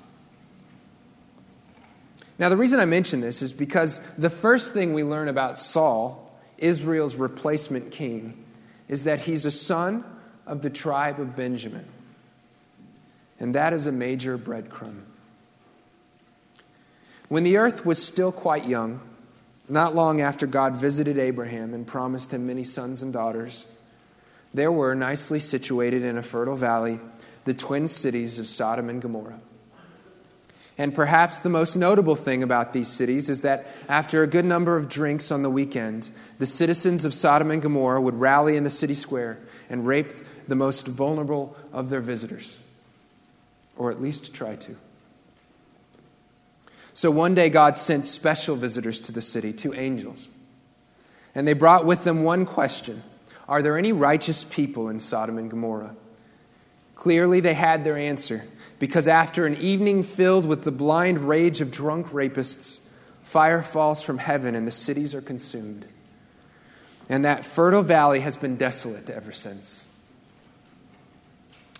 Now, 2.40 2.50
the 2.50 2.58
reason 2.58 2.80
I 2.80 2.86
mention 2.86 3.22
this 3.22 3.44
is 3.44 3.54
because 3.54 4.02
the 4.18 4.32
first 4.32 4.74
thing 4.74 4.96
we 4.96 5.04
learn 5.04 5.28
about 5.28 5.60
Saul 5.60 6.26
Israel's 6.64 7.16
replacement 7.16 7.92
king, 7.92 8.46
is 8.88 9.04
that 9.04 9.22
he's 9.22 9.46
a 9.46 9.52
son 9.52 10.04
of 10.46 10.62
the 10.62 10.70
tribe 10.70 11.20
of 11.20 11.36
Benjamin. 11.36 11.86
And 13.40 13.56
that 13.56 13.74
is 13.74 13.88
a 13.88 13.92
major 13.92 14.38
breadcrumb. 14.38 15.04
When 17.30 17.44
the 17.44 17.58
earth 17.58 17.86
was 17.86 18.04
still 18.04 18.32
quite 18.32 18.68
young, 18.68 19.00
not 19.70 19.96
long 19.96 20.20
after 20.20 20.48
God 20.48 20.78
visited 20.78 21.20
Abraham 21.20 21.74
and 21.74 21.86
promised 21.86 22.34
him 22.34 22.48
many 22.48 22.64
sons 22.64 23.04
and 23.04 23.14
daughters, 23.14 23.66
there 24.54 24.72
were, 24.72 24.96
nicely 24.96 25.40
situated 25.40 26.04
in 26.04 26.18
a 26.18 26.24
fertile 26.24 26.56
valley, 26.56 27.00
the 27.46 27.54
twin 27.54 27.88
cities 27.88 28.40
of 28.40 28.48
Sodom 28.48 28.90
and 28.90 29.02
Gomorrah. 29.02 29.40
And 30.80 30.96
perhaps 30.96 31.40
the 31.40 31.50
most 31.50 31.76
notable 31.76 32.16
thing 32.16 32.42
about 32.42 32.72
these 32.72 32.88
cities 32.88 33.30
is 33.30 33.42
that 33.42 33.68
after 33.90 34.24
a 34.24 34.28
good 34.28 34.46
number 34.46 34.78
of 34.78 34.88
drinks 34.88 35.30
on 35.30 35.44
the 35.44 35.50
weekend, 35.50 36.10
the 36.38 36.46
citizens 36.46 37.04
of 37.04 37.14
Sodom 37.14 37.52
and 37.52 37.62
Gomorrah 37.62 38.00
would 38.00 38.18
rally 38.18 38.56
in 38.56 38.64
the 38.64 38.70
city 38.70 38.96
square 38.96 39.40
and 39.70 39.86
rape 39.86 40.14
the 40.48 40.56
most 40.56 40.88
vulnerable 40.88 41.58
of 41.74 41.90
their 41.90 42.00
visitors, 42.00 42.60
or 43.76 43.92
at 43.92 44.02
least 44.02 44.34
try 44.34 44.56
to. 44.56 44.78
So 46.94 47.12
one 47.12 47.36
day, 47.36 47.50
God 47.50 47.76
sent 47.76 48.06
special 48.06 48.56
visitors 48.56 49.02
to 49.02 49.12
the 49.12 49.22
city, 49.22 49.52
two 49.52 49.74
angels. 49.74 50.30
And 51.36 51.46
they 51.46 51.54
brought 51.54 51.86
with 51.86 52.06
them 52.06 52.24
one 52.24 52.46
question 52.46 53.04
Are 53.50 53.62
there 53.62 53.78
any 53.78 53.92
righteous 53.92 54.46
people 54.46 54.88
in 54.88 55.00
Sodom 55.00 55.38
and 55.38 55.50
Gomorrah? 55.50 55.96
Clearly, 57.00 57.40
they 57.40 57.54
had 57.54 57.86
their 57.86 57.98
answer 57.98 58.44
because 58.78 59.08
after 59.08 59.46
an 59.46 59.56
evening 59.56 60.04
filled 60.04 60.46
with 60.46 60.66
the 60.66 60.72
blind 60.72 61.30
rage 61.30 61.62
of 61.62 61.72
drunk 61.72 62.08
rapists, 62.08 62.82
fire 63.24 63.64
falls 63.64 64.02
from 64.02 64.18
heaven 64.18 64.54
and 64.54 64.68
the 64.68 64.72
cities 64.74 65.16
are 65.16 65.22
consumed. 65.22 65.86
And 67.08 67.24
that 67.24 67.46
fertile 67.46 67.84
valley 67.84 68.20
has 68.20 68.36
been 68.36 68.58
desolate 68.58 69.10
ever 69.10 69.32
since. 69.32 69.88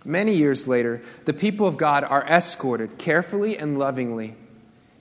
Many 0.06 0.36
years 0.36 0.70
later, 0.70 1.02
the 1.26 1.34
people 1.34 1.68
of 1.68 1.76
God 1.76 2.06
are 2.06 2.26
escorted 2.26 2.98
carefully 2.98 3.58
and 3.58 3.78
lovingly 3.78 4.36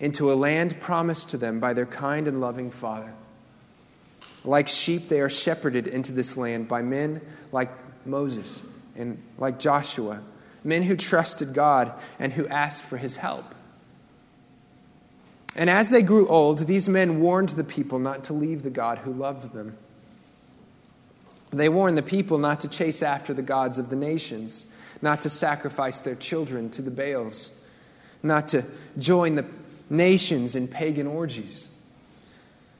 into 0.00 0.32
a 0.32 0.34
land 0.34 0.80
promised 0.80 1.30
to 1.30 1.36
them 1.36 1.60
by 1.60 1.74
their 1.74 1.86
kind 1.86 2.26
and 2.26 2.40
loving 2.40 2.72
Father. 2.72 3.14
Like 4.44 4.66
sheep, 4.66 5.08
they 5.08 5.20
are 5.20 5.30
shepherded 5.30 5.86
into 5.86 6.10
this 6.10 6.36
land 6.36 6.66
by 6.66 6.82
men 6.82 7.20
like 7.52 7.70
Moses 8.04 8.60
and 8.98 9.22
like 9.38 9.58
Joshua 9.58 10.20
men 10.64 10.82
who 10.82 10.96
trusted 10.96 11.54
God 11.54 11.92
and 12.18 12.32
who 12.32 12.46
asked 12.48 12.82
for 12.82 12.96
his 12.96 13.16
help. 13.16 13.54
And 15.56 15.70
as 15.70 15.90
they 15.90 16.02
grew 16.02 16.28
old, 16.28 16.60
these 16.60 16.88
men 16.88 17.20
warned 17.20 17.50
the 17.50 17.64
people 17.64 17.98
not 17.98 18.24
to 18.24 18.32
leave 18.32 18.62
the 18.62 18.70
God 18.70 18.98
who 18.98 19.12
loved 19.12 19.52
them. 19.52 19.76
They 21.50 21.68
warned 21.68 21.96
the 21.96 22.02
people 22.02 22.38
not 22.38 22.60
to 22.60 22.68
chase 22.68 23.02
after 23.02 23.32
the 23.32 23.42
gods 23.42 23.78
of 23.78 23.88
the 23.88 23.96
nations, 23.96 24.66
not 25.00 25.22
to 25.22 25.30
sacrifice 25.30 26.00
their 26.00 26.14
children 26.14 26.70
to 26.70 26.82
the 26.82 26.90
Baals, 26.90 27.52
not 28.22 28.48
to 28.48 28.64
join 28.98 29.36
the 29.36 29.46
nations 29.88 30.54
in 30.54 30.68
pagan 30.68 31.06
orgies. 31.06 31.68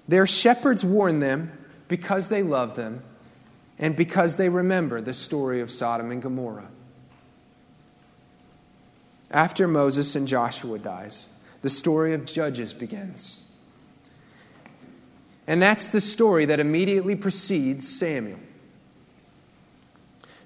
Their 0.07 0.27
shepherds 0.27 0.85
warned 0.85 1.23
them 1.23 1.53
because 1.89 2.29
they 2.29 2.43
loved 2.43 2.77
them 2.77 3.03
and 3.79 3.95
because 3.95 4.37
they 4.37 4.49
remember 4.49 5.01
the 5.01 5.15
story 5.15 5.61
of 5.61 5.71
Sodom 5.71 6.11
and 6.11 6.21
Gomorrah. 6.21 6.69
After 9.31 9.69
Moses 9.69 10.17
and 10.17 10.27
Joshua 10.27 10.79
dies, 10.79 11.29
the 11.63 11.71
story 11.71 12.15
of 12.15 12.25
Judges 12.25 12.73
begins. 12.73 13.51
And 15.47 15.63
that's 15.63 15.89
the 15.89 16.01
story 16.01 16.45
that 16.47 16.61
immediately 16.61 17.15
precedes 17.15 17.89
Samuel. 17.89 18.39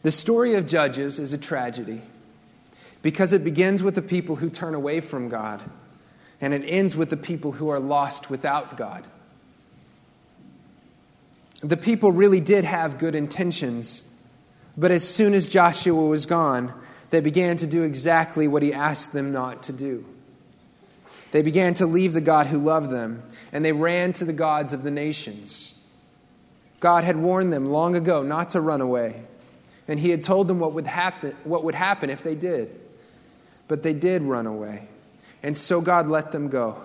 The 0.02 0.10
story 0.10 0.54
of 0.54 0.66
Judges 0.66 1.18
is 1.18 1.32
a 1.32 1.38
tragedy 1.38 2.02
because 3.02 3.32
it 3.32 3.44
begins 3.44 3.82
with 3.82 3.94
the 3.94 4.02
people 4.02 4.36
who 4.36 4.50
turn 4.50 4.74
away 4.74 5.00
from 5.00 5.28
God 5.28 5.60
and 6.40 6.52
it 6.52 6.64
ends 6.66 6.96
with 6.96 7.08
the 7.08 7.16
people 7.16 7.52
who 7.52 7.68
are 7.68 7.80
lost 7.80 8.28
without 8.28 8.76
God. 8.76 9.06
The 11.62 11.76
people 11.76 12.10
really 12.10 12.40
did 12.40 12.64
have 12.64 12.98
good 12.98 13.14
intentions, 13.14 14.02
but 14.76 14.90
as 14.90 15.08
soon 15.08 15.32
as 15.32 15.46
Joshua 15.46 15.94
was 15.94 16.26
gone, 16.26 16.74
they 17.10 17.20
began 17.20 17.56
to 17.58 17.68
do 17.68 17.84
exactly 17.84 18.48
what 18.48 18.64
he 18.64 18.72
asked 18.72 19.12
them 19.12 19.32
not 19.32 19.62
to 19.64 19.72
do. 19.72 20.04
They 21.30 21.42
began 21.42 21.74
to 21.74 21.86
leave 21.86 22.14
the 22.14 22.20
God 22.20 22.48
who 22.48 22.58
loved 22.58 22.90
them, 22.90 23.22
and 23.52 23.64
they 23.64 23.70
ran 23.70 24.12
to 24.14 24.24
the 24.24 24.32
gods 24.32 24.72
of 24.72 24.82
the 24.82 24.90
nations. 24.90 25.78
God 26.80 27.04
had 27.04 27.16
warned 27.16 27.52
them 27.52 27.66
long 27.66 27.94
ago 27.94 28.24
not 28.24 28.50
to 28.50 28.60
run 28.60 28.80
away, 28.80 29.22
and 29.86 30.00
he 30.00 30.10
had 30.10 30.24
told 30.24 30.48
them 30.48 30.58
what 30.58 30.72
would 30.72 30.88
happen, 30.88 31.36
what 31.44 31.62
would 31.62 31.76
happen 31.76 32.10
if 32.10 32.24
they 32.24 32.34
did. 32.34 32.76
But 33.68 33.84
they 33.84 33.94
did 33.94 34.22
run 34.22 34.46
away, 34.46 34.88
and 35.44 35.56
so 35.56 35.80
God 35.80 36.08
let 36.08 36.32
them 36.32 36.48
go. 36.48 36.82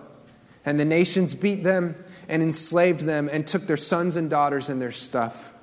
And 0.64 0.80
the 0.80 0.86
nations 0.86 1.34
beat 1.34 1.64
them 1.64 1.96
and 2.28 2.44
enslaved 2.44 3.02
them 3.02 3.30
and 3.32 3.48
took 3.48 3.68
their 3.68 3.78
sons 3.78 4.16
and 4.16 4.30
daughters 4.30 4.70
and 4.70 4.82
their 4.82 4.92
stuff. 4.92 5.54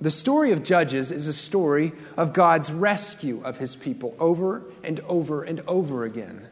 The 0.00 0.10
story 0.10 0.52
of 0.52 0.64
Judges 0.64 1.10
is 1.10 1.26
a 1.26 1.32
story 1.32 1.92
of 2.16 2.32
God's 2.32 2.72
rescue 2.72 3.40
of 3.44 3.58
his 3.58 3.76
people 3.76 4.16
over 4.18 4.62
and 4.82 4.98
over 5.00 5.44
and 5.44 5.60
over 5.68 6.04
again. 6.04 6.48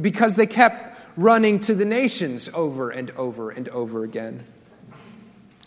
Because 0.00 0.36
they 0.36 0.46
kept 0.46 1.00
running 1.16 1.58
to 1.60 1.74
the 1.74 1.84
nations 1.84 2.48
over 2.52 2.90
and 2.90 3.10
over 3.12 3.50
and 3.50 3.68
over 3.70 4.04
again. 4.04 4.44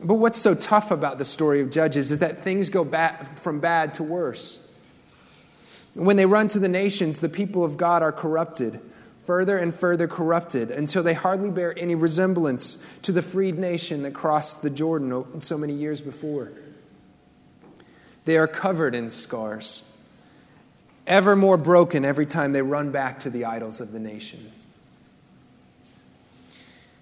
But 0.02 0.16
what's 0.16 0.38
so 0.38 0.56
tough 0.56 0.92
about 0.92 1.18
the 1.18 1.26
story 1.26 1.60
of 1.60 1.70
Judges 1.70 2.12
is 2.12 2.20
that 2.20 2.44
things 2.44 2.70
go 2.70 2.86
bad, 2.86 3.38
from 3.40 3.60
bad 3.60 3.96
to 3.96 4.04
worse. 4.04 4.66
When 5.94 6.16
they 6.16 6.26
run 6.26 6.48
to 6.50 6.60
the 6.60 6.70
nations, 6.70 7.20
the 7.20 7.28
people 7.28 7.66
of 7.66 7.76
God 7.76 8.02
are 8.02 8.12
corrupted 8.12 8.80
further 9.30 9.60
and 9.60 9.76
further 9.76 10.08
corrupted 10.08 10.72
until 10.72 11.04
they 11.04 11.14
hardly 11.14 11.52
bear 11.52 11.78
any 11.78 11.94
resemblance 11.94 12.80
to 13.04 13.12
the 13.12 13.22
freed 13.22 13.60
nation 13.60 14.02
that 14.02 14.12
crossed 14.12 14.64
the 14.64 14.72
Jordan 14.72 15.40
so 15.40 15.56
many 15.56 15.72
years 15.72 16.02
before. 16.02 16.52
They 18.26 18.38
are 18.38 18.48
covered 18.48 18.96
in 18.96 19.12
scars, 19.12 19.84
ever 21.06 21.36
more 21.36 21.58
broken 21.58 22.06
every 22.06 22.26
time 22.26 22.54
they 22.54 22.64
run 22.64 22.90
back 22.90 23.20
to 23.20 23.30
the 23.30 23.46
idols 23.46 23.80
of 23.80 23.92
the 23.92 24.00
nations. 24.00 24.66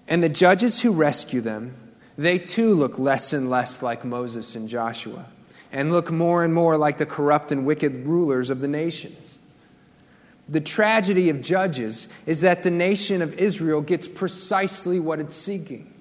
And 0.05 0.21
the 0.21 0.27
judges 0.27 0.81
who 0.81 0.91
rescue 0.91 1.39
them, 1.39 1.77
they 2.17 2.39
too 2.39 2.73
look 2.73 2.99
less 2.99 3.31
and 3.31 3.49
less 3.49 3.81
like 3.81 4.03
Moses 4.03 4.53
and 4.53 4.67
Joshua, 4.67 5.27
and 5.71 5.93
look 5.93 6.11
more 6.11 6.43
and 6.43 6.53
more 6.53 6.77
like 6.77 6.97
the 6.97 7.05
corrupt 7.05 7.53
and 7.53 7.65
wicked 7.65 8.05
rulers 8.05 8.49
of 8.49 8.59
the 8.59 8.67
nations. 8.67 9.37
The 10.49 10.61
tragedy 10.61 11.29
of 11.29 11.41
Judges 11.41 12.07
is 12.25 12.41
that 12.41 12.63
the 12.63 12.71
nation 12.71 13.21
of 13.21 13.33
Israel 13.33 13.81
gets 13.81 14.07
precisely 14.07 14.99
what 14.99 15.19
it's 15.19 15.35
seeking. 15.35 15.93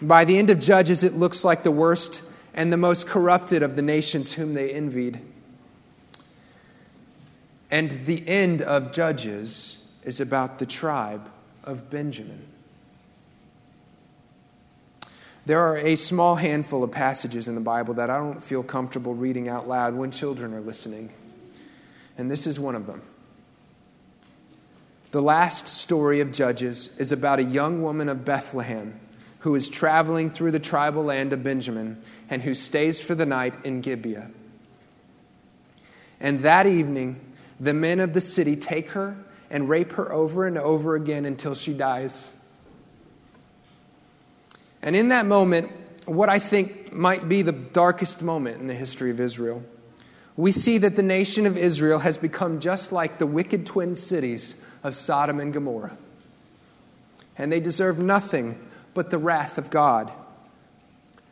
By 0.00 0.24
the 0.24 0.36
end 0.36 0.50
of 0.50 0.58
Judges, 0.58 1.04
it 1.04 1.14
looks 1.14 1.44
like 1.44 1.62
the 1.62 1.70
worst 1.70 2.22
and 2.54 2.72
the 2.72 2.76
most 2.76 3.06
corrupted 3.06 3.62
of 3.62 3.76
the 3.76 3.82
nations 3.82 4.32
whom 4.32 4.54
they 4.54 4.70
envied. 4.70 5.20
And 7.70 8.04
the 8.04 8.26
end 8.26 8.62
of 8.62 8.92
Judges 8.92 9.78
is 10.02 10.20
about 10.20 10.58
the 10.58 10.66
tribe 10.66 11.30
of 11.62 11.88
Benjamin. 11.88 12.44
There 15.46 15.60
are 15.60 15.76
a 15.76 15.94
small 15.94 16.34
handful 16.34 16.82
of 16.82 16.90
passages 16.90 17.46
in 17.46 17.54
the 17.54 17.60
Bible 17.60 17.94
that 17.94 18.10
I 18.10 18.18
don't 18.18 18.42
feel 18.42 18.64
comfortable 18.64 19.14
reading 19.14 19.48
out 19.48 19.68
loud 19.68 19.94
when 19.94 20.10
children 20.10 20.52
are 20.52 20.60
listening 20.60 21.12
and 22.16 22.30
this 22.30 22.46
is 22.46 22.58
one 22.60 22.74
of 22.74 22.86
them. 22.86 23.02
The 25.12 25.22
last 25.22 25.68
story 25.68 26.20
of 26.20 26.32
Judges 26.32 26.96
is 26.98 27.12
about 27.12 27.38
a 27.38 27.44
young 27.44 27.82
woman 27.82 28.08
of 28.08 28.24
Bethlehem 28.24 28.98
who 29.40 29.54
is 29.54 29.68
traveling 29.68 30.30
through 30.30 30.52
the 30.52 30.60
tribal 30.60 31.04
land 31.04 31.32
of 31.32 31.42
Benjamin 31.42 32.00
and 32.30 32.42
who 32.42 32.54
stays 32.54 33.00
for 33.00 33.14
the 33.14 33.26
night 33.26 33.54
in 33.64 33.80
Gibeah. 33.80 34.30
And 36.20 36.40
that 36.40 36.66
evening, 36.66 37.20
the 37.58 37.74
men 37.74 38.00
of 38.00 38.14
the 38.14 38.20
city 38.20 38.56
take 38.56 38.90
her 38.90 39.16
and 39.50 39.68
rape 39.68 39.92
her 39.92 40.10
over 40.12 40.46
and 40.46 40.56
over 40.56 40.94
again 40.94 41.26
until 41.26 41.54
she 41.54 41.74
dies. 41.74 42.30
And 44.80 44.96
in 44.96 45.08
that 45.08 45.26
moment, 45.26 45.70
what 46.06 46.28
I 46.28 46.38
think 46.38 46.92
might 46.92 47.28
be 47.28 47.42
the 47.42 47.52
darkest 47.52 48.22
moment 48.22 48.60
in 48.60 48.66
the 48.66 48.74
history 48.74 49.10
of 49.10 49.20
Israel 49.20 49.62
we 50.36 50.52
see 50.52 50.78
that 50.78 50.96
the 50.96 51.02
nation 51.02 51.46
of 51.46 51.56
Israel 51.56 51.98
has 52.00 52.16
become 52.16 52.60
just 52.60 52.92
like 52.92 53.18
the 53.18 53.26
wicked 53.26 53.66
twin 53.66 53.94
cities 53.94 54.54
of 54.82 54.94
Sodom 54.94 55.40
and 55.40 55.52
Gomorrah. 55.52 55.96
And 57.36 57.52
they 57.52 57.60
deserve 57.60 57.98
nothing 57.98 58.58
but 58.94 59.10
the 59.10 59.18
wrath 59.18 59.58
of 59.58 59.70
God. 59.70 60.12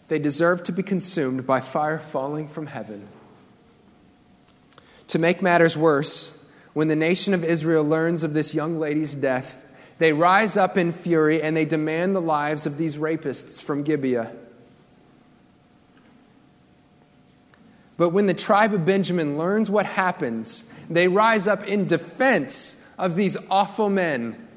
They 0.08 0.18
deserve 0.18 0.62
to 0.64 0.72
be 0.72 0.82
consumed 0.82 1.46
by 1.46 1.60
fire 1.60 1.98
falling 1.98 2.48
from 2.48 2.66
heaven. 2.66 3.08
To 5.08 5.18
make 5.18 5.42
matters 5.42 5.76
worse, 5.76 6.36
when 6.72 6.88
the 6.88 6.96
nation 6.96 7.34
of 7.34 7.44
Israel 7.44 7.84
learns 7.84 8.22
of 8.22 8.32
this 8.32 8.54
young 8.54 8.78
lady's 8.78 9.14
death, 9.14 9.56
they 9.98 10.12
rise 10.12 10.56
up 10.56 10.78
in 10.78 10.92
fury 10.92 11.42
and 11.42 11.56
they 11.56 11.64
demand 11.64 12.14
the 12.14 12.20
lives 12.20 12.64
of 12.64 12.78
these 12.78 12.96
rapists 12.96 13.60
from 13.60 13.82
Gibeah. 13.82 14.32
But 18.00 18.14
when 18.14 18.24
the 18.24 18.32
tribe 18.32 18.72
of 18.72 18.86
Benjamin 18.86 19.36
learns 19.36 19.68
what 19.68 19.84
happens, 19.84 20.64
they 20.88 21.06
rise 21.06 21.46
up 21.46 21.68
in 21.68 21.86
defense 21.86 22.76
of 22.96 23.14
these 23.14 23.36
awful 23.50 23.90
men. 23.90 24.48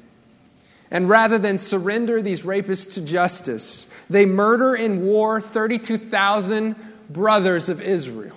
And 0.90 1.10
rather 1.10 1.36
than 1.36 1.58
surrender 1.58 2.22
these 2.22 2.40
rapists 2.40 2.94
to 2.94 3.02
justice, 3.02 3.86
they 4.08 4.24
murder 4.24 4.74
in 4.74 5.02
war 5.04 5.42
32,000 5.42 6.74
brothers 7.10 7.68
of 7.68 7.82
Israel. 7.82 8.34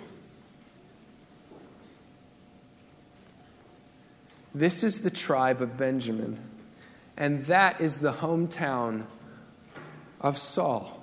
This 4.53 4.83
is 4.83 5.03
the 5.03 5.09
tribe 5.09 5.61
of 5.61 5.77
Benjamin, 5.77 6.37
and 7.15 7.45
that 7.45 7.79
is 7.79 7.99
the 7.99 8.11
hometown 8.11 9.05
of 10.19 10.37
Saul. 10.37 10.96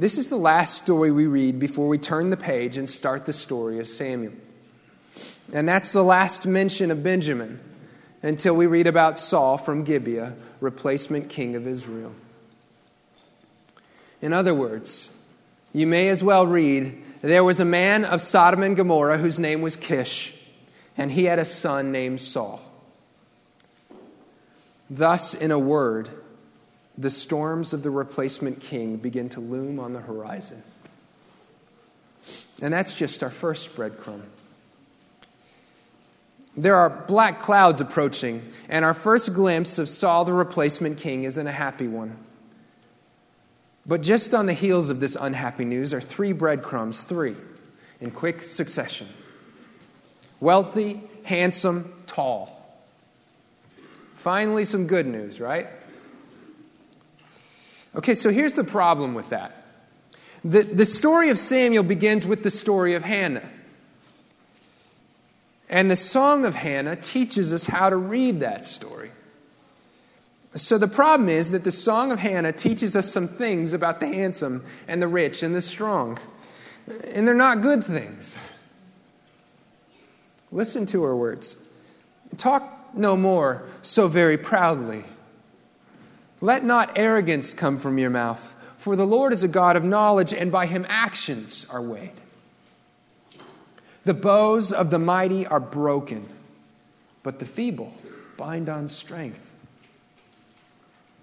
This 0.00 0.16
is 0.16 0.30
the 0.30 0.38
last 0.38 0.78
story 0.78 1.10
we 1.10 1.26
read 1.26 1.58
before 1.58 1.86
we 1.86 1.98
turn 1.98 2.30
the 2.30 2.36
page 2.38 2.78
and 2.78 2.88
start 2.88 3.26
the 3.26 3.34
story 3.34 3.80
of 3.80 3.86
Samuel. 3.86 4.32
And 5.52 5.68
that's 5.68 5.92
the 5.92 6.02
last 6.02 6.46
mention 6.46 6.90
of 6.90 7.02
Benjamin 7.02 7.60
until 8.22 8.54
we 8.54 8.66
read 8.66 8.86
about 8.86 9.18
Saul 9.18 9.58
from 9.58 9.84
Gibeah, 9.84 10.36
replacement 10.58 11.28
king 11.28 11.54
of 11.54 11.66
Israel. 11.66 12.14
In 14.22 14.32
other 14.32 14.54
words, 14.54 15.14
you 15.74 15.86
may 15.86 16.08
as 16.08 16.24
well 16.24 16.46
read 16.46 16.98
there 17.20 17.44
was 17.44 17.60
a 17.60 17.66
man 17.66 18.06
of 18.06 18.22
Sodom 18.22 18.62
and 18.62 18.74
Gomorrah 18.74 19.18
whose 19.18 19.38
name 19.38 19.60
was 19.60 19.76
Kish, 19.76 20.32
and 20.96 21.12
he 21.12 21.24
had 21.24 21.38
a 21.38 21.44
son 21.44 21.92
named 21.92 22.22
Saul. 22.22 22.62
Thus, 24.88 25.34
in 25.34 25.50
a 25.50 25.58
word, 25.58 26.08
the 27.00 27.10
storms 27.10 27.72
of 27.72 27.82
the 27.82 27.90
replacement 27.90 28.60
king 28.60 28.98
begin 28.98 29.30
to 29.30 29.40
loom 29.40 29.80
on 29.80 29.94
the 29.94 30.00
horizon. 30.00 30.62
And 32.60 32.74
that's 32.74 32.92
just 32.92 33.22
our 33.22 33.30
first 33.30 33.74
breadcrumb. 33.74 34.20
There 36.56 36.76
are 36.76 36.90
black 36.90 37.40
clouds 37.40 37.80
approaching, 37.80 38.46
and 38.68 38.84
our 38.84 38.92
first 38.92 39.32
glimpse 39.32 39.78
of 39.78 39.88
Saul 39.88 40.26
the 40.26 40.34
replacement 40.34 40.98
king 40.98 41.24
isn't 41.24 41.46
a 41.46 41.52
happy 41.52 41.88
one. 41.88 42.18
But 43.86 44.02
just 44.02 44.34
on 44.34 44.44
the 44.44 44.52
heels 44.52 44.90
of 44.90 45.00
this 45.00 45.16
unhappy 45.18 45.64
news 45.64 45.94
are 45.94 46.02
three 46.02 46.32
breadcrumbs, 46.32 47.00
three, 47.00 47.36
in 48.00 48.10
quick 48.10 48.42
succession 48.42 49.08
wealthy, 50.38 51.00
handsome, 51.24 51.94
tall. 52.06 52.56
Finally, 54.16 54.66
some 54.66 54.86
good 54.86 55.06
news, 55.06 55.40
right? 55.40 55.66
Okay, 57.94 58.14
so 58.14 58.30
here's 58.30 58.54
the 58.54 58.64
problem 58.64 59.14
with 59.14 59.30
that. 59.30 59.64
The, 60.44 60.62
the 60.62 60.86
story 60.86 61.28
of 61.30 61.38
Samuel 61.38 61.82
begins 61.82 62.24
with 62.24 62.42
the 62.42 62.50
story 62.50 62.94
of 62.94 63.02
Hannah. 63.02 63.48
And 65.68 65.90
the 65.90 65.96
Song 65.96 66.44
of 66.44 66.54
Hannah 66.54 66.96
teaches 66.96 67.52
us 67.52 67.66
how 67.66 67.90
to 67.90 67.96
read 67.96 68.40
that 68.40 68.64
story. 68.64 69.10
So 70.54 70.78
the 70.78 70.88
problem 70.88 71.28
is 71.28 71.50
that 71.52 71.62
the 71.62 71.70
Song 71.70 72.10
of 72.10 72.18
Hannah 72.18 72.52
teaches 72.52 72.96
us 72.96 73.10
some 73.10 73.28
things 73.28 73.72
about 73.72 74.00
the 74.00 74.08
handsome 74.08 74.64
and 74.88 75.00
the 75.00 75.06
rich 75.06 75.42
and 75.42 75.54
the 75.54 75.60
strong. 75.60 76.18
And 77.12 77.26
they're 77.26 77.34
not 77.34 77.60
good 77.60 77.84
things. 77.84 78.36
Listen 80.50 80.86
to 80.86 81.04
her 81.04 81.14
words. 81.14 81.56
Talk 82.36 82.90
no 82.94 83.16
more 83.16 83.62
so 83.82 84.08
very 84.08 84.36
proudly. 84.36 85.04
Let 86.40 86.64
not 86.64 86.92
arrogance 86.96 87.52
come 87.52 87.78
from 87.78 87.98
your 87.98 88.10
mouth, 88.10 88.54
for 88.78 88.96
the 88.96 89.06
Lord 89.06 89.32
is 89.32 89.42
a 89.42 89.48
God 89.48 89.76
of 89.76 89.84
knowledge, 89.84 90.32
and 90.32 90.50
by 90.50 90.66
him 90.66 90.86
actions 90.88 91.66
are 91.68 91.82
weighed. 91.82 92.12
The 94.04 94.14
bows 94.14 94.72
of 94.72 94.90
the 94.90 94.98
mighty 94.98 95.46
are 95.46 95.60
broken, 95.60 96.26
but 97.22 97.38
the 97.38 97.44
feeble 97.44 97.92
bind 98.38 98.70
on 98.70 98.88
strength. 98.88 99.52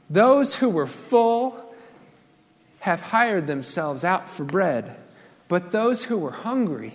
Those 0.10 0.58
who 0.58 0.70
were 0.70 0.88
full 0.88 1.74
have 2.82 3.02
hired 3.02 3.48
themselves 3.48 4.04
out 4.04 4.30
for 4.30 4.44
bread, 4.44 4.96
but 5.48 5.72
those 5.72 6.04
who 6.06 6.18
were 6.18 6.32
hungry 6.32 6.94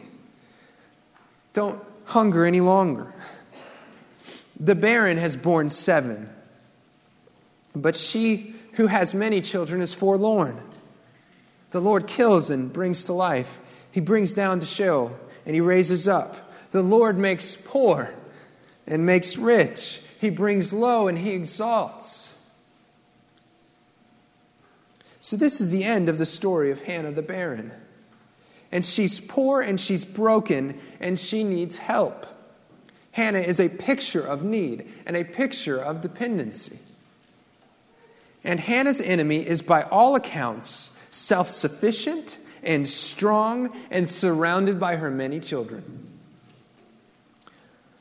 don't 1.53 1.83
hunger 2.05 2.47
any 2.47 2.61
longer. 2.61 3.13
The 4.59 4.77
barren 4.77 5.19
has 5.19 5.37
borne 5.37 5.69
seven 5.69 6.31
but 7.75 7.97
she 7.97 8.55
who 8.73 8.87
has 8.87 9.15
many 9.15 9.41
children 9.41 9.81
is 9.81 9.95
forlorn. 9.95 10.61
The 11.71 11.81
Lord 11.81 12.07
kills 12.07 12.51
and 12.51 12.73
brings 12.73 13.05
to 13.05 13.13
life. 13.13 13.61
He 13.91 14.01
brings 14.01 14.33
down 14.33 14.61
to 14.61 14.67
Sheol 14.67 15.19
and 15.45 15.55
he 15.55 15.61
raises 15.61 16.07
up. 16.07 16.53
The 16.71 16.83
Lord 16.83 17.19
makes 17.19 17.57
poor 17.57 18.15
and 18.87 19.05
makes 19.07 19.37
rich. 19.37 20.01
He 20.19 20.31
brings 20.31 20.73
low 20.73 21.09
and 21.09 21.19
he 21.19 21.33
exalts. 21.33 22.31
So, 25.21 25.37
this 25.37 25.61
is 25.61 25.69
the 25.69 25.85
end 25.85 26.09
of 26.09 26.19
the 26.19 26.27
story 26.27 26.71
of 26.71 26.83
Hannah 26.83 27.13
the 27.13 27.23
barren. 27.23 27.73
And 28.71 28.85
she's 28.85 29.21
poor 29.21 29.61
and 29.61 29.81
she's 29.81 30.05
broken 30.05 30.81
and 30.99 31.19
she 31.19 31.45
needs 31.45 31.79
help. 31.79 32.27
Hannah 33.13 33.41
is 33.41 33.61
a 33.61 33.69
picture 33.69 34.23
of 34.23 34.43
need 34.43 34.91
and 35.07 35.17
a 35.17 35.25
picture 35.25 35.79
of 35.79 36.01
dependency. 36.01 36.79
And 38.45 38.59
Hannah's 38.59 39.01
enemy 39.01 39.47
is, 39.47 39.63
by 39.63 39.83
all 39.83 40.17
accounts, 40.17 40.91
self 41.11 41.49
sufficient 41.49 42.39
and 42.63 42.87
strong 42.87 43.77
and 43.91 44.09
surrounded 44.09 44.79
by 44.79 44.97
her 44.97 45.11
many 45.11 45.41
children. 45.41 46.09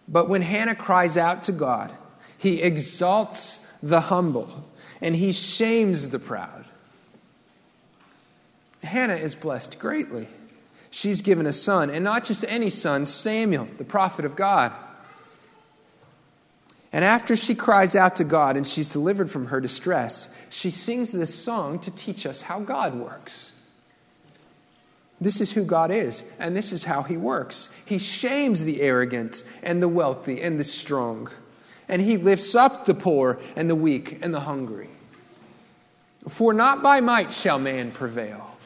But 0.07 0.27
when 0.29 0.41
Hannah 0.41 0.75
cries 0.75 1.17
out 1.17 1.43
to 1.43 1.51
God, 1.51 1.91
he 2.37 2.61
exalts 2.61 3.59
the 3.81 4.01
humble 4.01 4.67
and 5.01 5.15
he 5.15 5.31
shames 5.31 6.09
the 6.09 6.19
proud. 6.19 6.65
Hannah 8.83 9.15
is 9.15 9.35
blessed 9.35 9.79
greatly. 9.79 10.27
She's 10.89 11.21
given 11.21 11.45
a 11.45 11.53
son, 11.53 11.89
and 11.89 12.03
not 12.03 12.25
just 12.25 12.43
any 12.47 12.69
son, 12.69 13.05
Samuel, 13.05 13.67
the 13.77 13.85
prophet 13.85 14.25
of 14.25 14.35
God. 14.35 14.73
And 16.93 17.05
after 17.05 17.35
she 17.35 17.55
cries 17.55 17.95
out 17.95 18.17
to 18.17 18.23
God 18.23 18.57
and 18.57 18.67
she's 18.67 18.91
delivered 18.91 19.31
from 19.31 19.47
her 19.47 19.61
distress, 19.61 20.29
she 20.49 20.71
sings 20.71 21.11
this 21.11 21.33
song 21.33 21.79
to 21.79 21.91
teach 21.91 22.25
us 22.25 22.41
how 22.41 22.59
God 22.59 22.95
works. 22.95 23.51
This 25.21 25.39
is 25.39 25.51
who 25.51 25.63
God 25.63 25.91
is, 25.91 26.23
and 26.39 26.57
this 26.57 26.73
is 26.73 26.83
how 26.83 27.03
He 27.03 27.15
works. 27.15 27.69
He 27.85 27.99
shames 27.99 28.65
the 28.65 28.81
arrogant 28.81 29.43
and 29.61 29.81
the 29.81 29.87
wealthy 29.87 30.41
and 30.41 30.59
the 30.59 30.63
strong, 30.63 31.29
and 31.87 32.01
He 32.01 32.17
lifts 32.17 32.55
up 32.55 32.85
the 32.85 32.95
poor 32.95 33.39
and 33.55 33.69
the 33.69 33.75
weak 33.75 34.17
and 34.21 34.33
the 34.33 34.39
hungry. 34.41 34.89
For 36.27 36.53
not 36.53 36.81
by 36.81 37.01
might 37.01 37.31
shall 37.31 37.59
man 37.59 37.91
prevail. 37.91 38.57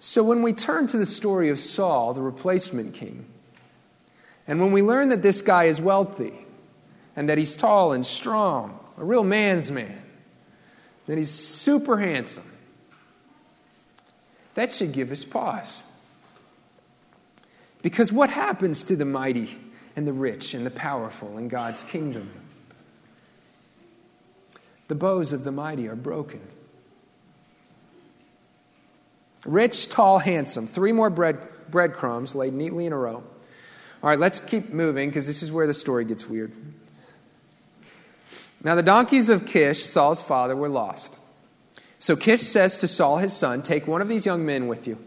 So 0.00 0.22
when 0.24 0.42
we 0.42 0.52
turn 0.52 0.86
to 0.88 0.96
the 0.96 1.06
story 1.06 1.50
of 1.50 1.58
Saul, 1.58 2.14
the 2.14 2.22
replacement 2.22 2.94
king, 2.94 3.26
and 4.48 4.58
when 4.60 4.72
we 4.72 4.82
learn 4.82 5.10
that 5.10 5.22
this 5.22 5.42
guy 5.42 5.64
is 5.64 5.80
wealthy, 5.80 6.32
and 7.14 7.28
that 7.28 7.36
he's 7.36 7.54
tall 7.54 7.92
and 7.92 8.04
strong, 8.04 8.78
a 8.96 9.04
real 9.04 9.24
man's 9.24 9.70
man, 9.70 10.02
that 11.06 11.18
he's 11.18 11.30
super 11.30 11.98
handsome, 11.98 12.50
that 14.54 14.72
should 14.72 14.92
give 14.92 15.12
us 15.12 15.24
pause. 15.24 15.84
Because 17.82 18.12
what 18.12 18.30
happens 18.30 18.84
to 18.84 18.96
the 18.96 19.04
mighty 19.04 19.56
and 19.94 20.06
the 20.06 20.12
rich 20.12 20.54
and 20.54 20.66
the 20.66 20.70
powerful 20.70 21.38
in 21.38 21.48
God's 21.48 21.84
kingdom? 21.84 22.30
The 24.88 24.94
bows 24.94 25.32
of 25.32 25.44
the 25.44 25.52
mighty 25.52 25.86
are 25.88 25.94
broken. 25.94 26.40
Rich, 29.44 29.90
tall, 29.90 30.18
handsome. 30.18 30.66
Three 30.66 30.92
more 30.92 31.10
bread, 31.10 31.46
breadcrumbs 31.70 32.34
laid 32.34 32.54
neatly 32.54 32.86
in 32.86 32.92
a 32.92 32.96
row. 32.96 33.22
All 34.02 34.08
right, 34.08 34.18
let's 34.18 34.40
keep 34.40 34.72
moving 34.72 35.08
because 35.08 35.26
this 35.26 35.42
is 35.42 35.50
where 35.50 35.66
the 35.66 35.74
story 35.74 36.04
gets 36.04 36.28
weird. 36.28 36.52
Now, 38.62 38.74
the 38.74 38.82
donkeys 38.82 39.28
of 39.28 39.46
Kish, 39.46 39.84
Saul's 39.84 40.22
father, 40.22 40.56
were 40.56 40.68
lost. 40.68 41.18
So 41.98 42.16
Kish 42.16 42.42
says 42.42 42.78
to 42.78 42.88
Saul, 42.88 43.18
his 43.18 43.36
son, 43.36 43.62
Take 43.62 43.86
one 43.86 44.00
of 44.00 44.08
these 44.08 44.26
young 44.26 44.46
men 44.46 44.68
with 44.68 44.86
you 44.86 44.98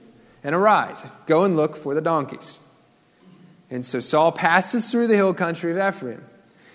and 0.43 0.56
arise, 0.56 1.04
go 1.25 1.43
and 1.43 1.56
look 1.56 1.75
for 1.75 1.93
the 1.93 2.01
donkeys. 2.01 2.60
And 3.69 3.86
so 3.86 3.99
Saul 3.99 4.32
passes 4.32 4.91
through 4.91 5.08
the 5.08 5.15
hill 5.15 5.34
country 5.34 5.71
of 5.71 5.77
Ephraim, 5.77 6.25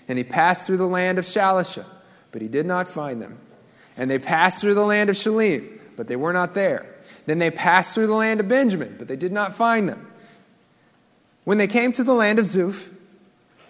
and 0.07 0.17
he 0.17 0.23
passed 0.23 0.65
through 0.65 0.77
the 0.77 0.87
land 0.87 1.19
of 1.19 1.25
Shalisha, 1.25 1.85
but 2.31 2.41
he 2.41 2.47
did 2.47 2.65
not 2.65 2.87
find 2.87 3.21
them. 3.21 3.39
And 3.95 4.09
they 4.09 4.19
passed 4.19 4.61
through 4.61 4.75
the 4.75 4.85
land 4.85 5.09
of 5.09 5.15
Shalim, 5.15 5.79
but 5.95 6.07
they 6.07 6.15
were 6.15 6.33
not 6.33 6.53
there. 6.53 6.95
Then 7.25 7.39
they 7.39 7.51
passed 7.51 7.93
through 7.93 8.07
the 8.07 8.13
land 8.13 8.39
of 8.39 8.47
Benjamin, 8.47 8.95
but 8.97 9.07
they 9.07 9.15
did 9.15 9.31
not 9.31 9.53
find 9.53 9.89
them. 9.89 10.11
When 11.47 11.57
they 11.57 11.67
came 11.67 11.93
to 11.93 12.03
the 12.03 12.13
land 12.13 12.39
of 12.39 12.45
Zuph, 12.45 12.89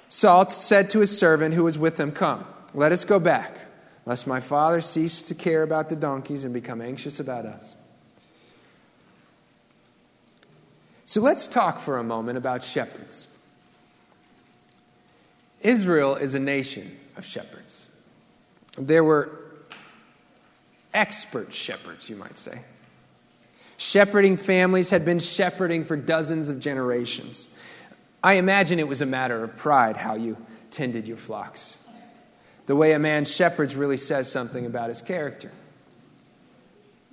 Saul 0.09 0.49
said 0.49 0.89
to 0.89 0.99
his 0.99 1.15
servant 1.15 1.53
who 1.53 1.65
was 1.65 1.77
with 1.77 1.95
them, 1.95 2.11
Come, 2.11 2.43
let 2.73 2.91
us 2.91 3.05
go 3.05 3.19
back 3.19 3.55
lest 4.03 4.25
my 4.25 4.39
father 4.39 4.81
cease 4.81 5.21
to 5.21 5.35
care 5.35 5.61
about 5.61 5.89
the 5.89 5.95
donkeys 5.95 6.43
and 6.43 6.51
become 6.51 6.81
anxious 6.81 7.19
about 7.19 7.45
us. 7.45 7.75
So 11.05 11.21
let's 11.21 11.47
talk 11.47 11.79
for 11.79 11.99
a 11.99 12.03
moment 12.03 12.39
about 12.39 12.63
shepherds. 12.63 13.27
Israel 15.61 16.15
is 16.15 16.33
a 16.33 16.39
nation 16.39 16.97
of 17.15 17.25
shepherds. 17.25 17.85
There 18.75 19.03
were 19.03 19.29
expert 20.95 21.53
shepherds, 21.53 22.09
you 22.09 22.15
might 22.15 22.39
say. 22.39 22.63
Shepherding 23.77 24.37
families 24.37 24.89
had 24.89 25.05
been 25.05 25.19
shepherding 25.19 25.85
for 25.85 25.95
dozens 25.95 26.49
of 26.49 26.59
generations. 26.59 27.49
I 28.27 28.33
imagine 28.33 28.77
it 28.77 28.89
was 28.89 28.99
a 28.99 29.05
matter 29.05 29.41
of 29.41 29.55
pride 29.55 29.95
how 29.95 30.15
you 30.15 30.35
tended 30.69 31.07
your 31.07 31.15
flocks. 31.15 31.77
The 32.65 32.75
way 32.75 32.91
a 32.91 32.99
man 32.99 33.23
shepherds 33.23 33.73
really 33.73 33.95
says 33.95 34.29
something 34.29 34.65
about 34.65 34.89
his 34.89 35.01
character. 35.01 35.49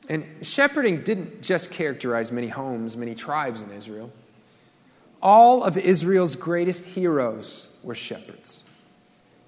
And 0.09 0.27
shepherding 0.43 1.05
didn't 1.05 1.41
just 1.41 1.71
characterize 1.71 2.33
many 2.33 2.49
homes, 2.49 2.97
many 2.97 3.15
tribes 3.15 3.63
in 3.63 3.71
Israel. 3.71 4.11
All 5.23 5.63
of 5.63 5.79
Israel's 5.79 6.35
greatest 6.35 6.85
heroes 6.85 7.69
were 7.85 7.95
shepherds. 7.95 8.65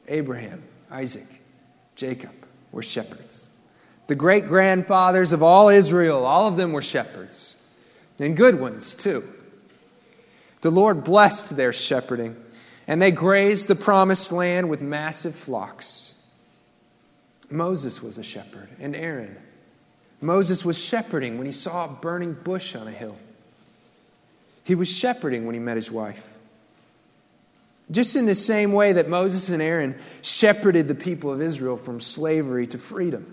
Abraham, 0.07 0.63
Isaac, 0.89 1.27
Jacob 1.97 2.47
were 2.71 2.83
shepherds. 2.83 3.49
The 4.07 4.15
great 4.15 4.47
grandfathers 4.47 5.33
of 5.33 5.43
all 5.43 5.69
Israel, 5.69 6.27
all 6.27 6.47
of 6.47 6.57
them 6.59 6.71
were 6.71 6.81
shepherds, 6.81 7.57
and 8.21 8.37
good 8.37 8.61
ones 8.61 8.95
too. 8.95 9.29
The 10.61 10.71
Lord 10.71 11.05
blessed 11.05 11.57
their 11.57 11.73
shepherding 11.73 12.37
and 12.87 13.03
they 13.03 13.11
grazed 13.11 13.69
the 13.69 13.77
promised 13.77 14.33
land 14.33 14.69
with 14.69 14.81
massive 14.81 15.35
flocks. 15.35 16.15
Moses 17.51 18.03
was 18.03 18.19
a 18.19 18.23
shepherd, 18.23 18.69
and 18.81 18.95
Aaron. 18.95 19.37
Moses 20.21 20.65
was 20.65 20.79
shepherding 20.79 21.37
when 21.37 21.47
he 21.47 21.53
saw 21.53 21.85
a 21.85 21.89
burning 21.89 22.33
bush 22.33 22.75
on 22.75 22.89
a 22.89 22.93
hill. 22.93 23.17
He 24.65 24.75
was 24.75 24.89
shepherding 24.89 25.47
when 25.47 25.55
he 25.55 25.61
met 25.61 25.77
his 25.77 25.91
wife. 25.91 26.33
Just 27.91 28.17
in 28.17 28.25
the 28.25 28.35
same 28.35 28.73
way 28.73 28.93
that 28.95 29.09
Moses 29.09 29.49
and 29.49 29.63
Aaron 29.63 29.97
shepherded 30.23 30.89
the 30.89 30.95
people 30.97 31.33
of 31.33 31.41
Israel 31.41 31.77
from 31.77 32.01
slavery 32.01 32.67
to 32.69 32.79
freedom, 32.79 33.33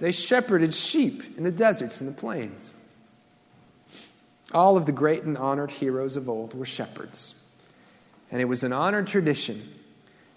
they 0.00 0.12
shepherded 0.12 0.72
sheep 0.72 1.36
in 1.36 1.44
the 1.44 1.50
deserts 1.50 2.00
and 2.00 2.08
the 2.08 2.14
plains. 2.14 2.72
All 4.52 4.76
of 4.76 4.86
the 4.86 4.92
great 4.92 5.22
and 5.22 5.36
honored 5.36 5.70
heroes 5.70 6.16
of 6.16 6.28
old 6.28 6.54
were 6.54 6.64
shepherds 6.64 7.36
and 8.32 8.40
it 8.40 8.46
was 8.46 8.64
an 8.64 8.72
honored 8.72 9.06
tradition 9.06 9.70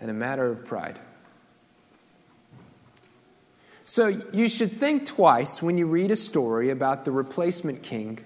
and 0.01 0.12
a 0.12 0.13
matter 0.13 0.45
of 0.45 0.65
pride. 0.65 0.99
So 3.86 4.08
you 4.08 4.49
should 4.49 4.80
think 4.80 5.06
twice 5.06 5.63
when 5.63 5.78
you 5.78 5.88
read 5.88 6.12
a 6.12 6.17
story 6.17 6.69
about 6.69 7.06
the 7.06 7.12
replacement 7.12 7.82
king 7.82 8.19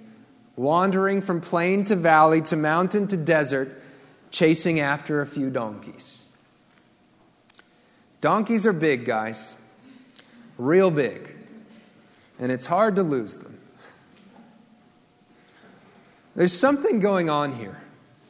wandering 0.56 1.22
from 1.22 1.40
plain 1.40 1.84
to 1.86 1.96
valley 1.96 2.42
to 2.42 2.56
mountain 2.58 3.08
to 3.08 3.16
desert, 3.16 3.82
chasing 4.32 4.80
after 4.80 5.22
a 5.22 5.28
few 5.28 5.50
donkeys. 5.50 6.24
Donkeys 8.20 8.66
are 8.66 8.74
big, 8.74 9.06
guys, 9.06 9.56
real 10.58 10.92
big, 10.92 11.34
and 12.40 12.52
it's 12.52 12.66
hard 12.66 12.96
to 12.96 13.04
lose 13.04 13.38
them. 13.38 13.49
There's 16.36 16.54
something 16.54 17.00
going 17.00 17.30
on 17.30 17.54
here. 17.54 17.82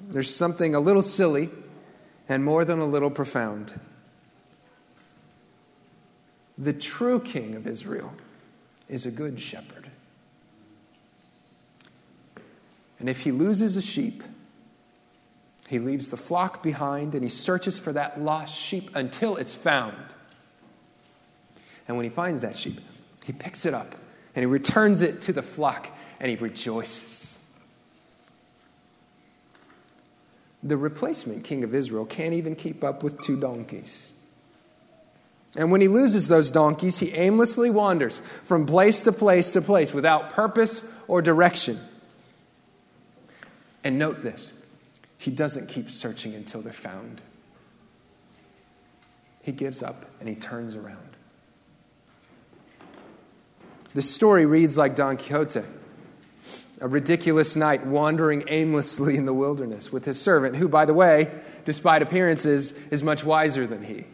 There's 0.01 0.33
something 0.33 0.75
a 0.75 0.79
little 0.79 1.01
silly 1.01 1.49
and 2.27 2.43
more 2.43 2.63
than 2.63 2.79
a 2.79 2.85
little 2.85 3.11
profound. 3.11 3.79
The 6.57 6.73
true 6.73 7.19
king 7.19 7.55
of 7.55 7.65
Israel 7.65 8.13
is 8.87 9.05
a 9.05 9.11
good 9.11 9.41
shepherd. 9.41 9.89
And 12.99 13.09
if 13.09 13.21
he 13.21 13.31
loses 13.31 13.77
a 13.77 13.81
sheep, 13.81 14.23
he 15.67 15.79
leaves 15.79 16.09
the 16.09 16.17
flock 16.17 16.61
behind 16.61 17.15
and 17.15 17.23
he 17.23 17.29
searches 17.29 17.79
for 17.79 17.93
that 17.93 18.21
lost 18.21 18.53
sheep 18.53 18.95
until 18.95 19.37
it's 19.37 19.55
found. 19.55 19.95
And 21.87 21.97
when 21.97 22.03
he 22.03 22.09
finds 22.09 22.41
that 22.41 22.55
sheep, 22.55 22.79
he 23.23 23.33
picks 23.33 23.65
it 23.65 23.73
up 23.73 23.95
and 24.35 24.43
he 24.43 24.45
returns 24.45 25.01
it 25.01 25.21
to 25.23 25.33
the 25.33 25.41
flock 25.41 25.89
and 26.19 26.29
he 26.29 26.35
rejoices. 26.35 27.38
The 30.69 30.77
replacement 30.77 31.43
king 31.43 31.63
of 31.63 31.73
Israel 31.73 32.05
can't 32.05 32.35
even 32.35 32.55
keep 32.55 32.83
up 32.83 33.01
with 33.01 33.19
two 33.21 33.35
donkeys. 33.35 34.09
And 35.57 35.71
when 35.71 35.81
he 35.81 35.87
loses 35.87 36.27
those 36.27 36.51
donkeys, 36.51 36.99
he 36.99 37.11
aimlessly 37.11 37.71
wanders 37.71 38.21
from 38.43 38.67
place 38.67 39.01
to 39.01 39.11
place 39.11 39.49
to 39.53 39.63
place 39.63 39.95
without 39.95 40.29
purpose 40.29 40.83
or 41.07 41.23
direction. 41.23 41.79
And 43.83 43.97
note 43.97 44.21
this 44.21 44.53
he 45.17 45.31
doesn't 45.31 45.69
keep 45.69 45.89
searching 45.89 46.35
until 46.35 46.61
they're 46.61 46.71
found. 46.71 47.23
He 49.41 49.51
gives 49.51 49.81
up 49.81 50.05
and 50.19 50.29
he 50.29 50.35
turns 50.35 50.75
around. 50.75 51.15
The 53.95 54.03
story 54.03 54.45
reads 54.45 54.77
like 54.77 54.95
Don 54.95 55.17
Quixote 55.17 55.63
a 56.81 56.87
ridiculous 56.87 57.55
knight 57.55 57.85
wandering 57.85 58.43
aimlessly 58.47 59.17
in 59.17 59.25
the 59.25 59.33
wilderness 59.33 59.91
with 59.91 60.05
his 60.05 60.19
servant, 60.19 60.55
who, 60.55 60.67
by 60.67 60.85
the 60.85 60.93
way, 60.93 61.29
despite 61.65 62.01
appearances, 62.01 62.71
is 62.89 63.03
much 63.03 63.23
wiser 63.23 63.67
than 63.67 63.83
he. 63.83 64.05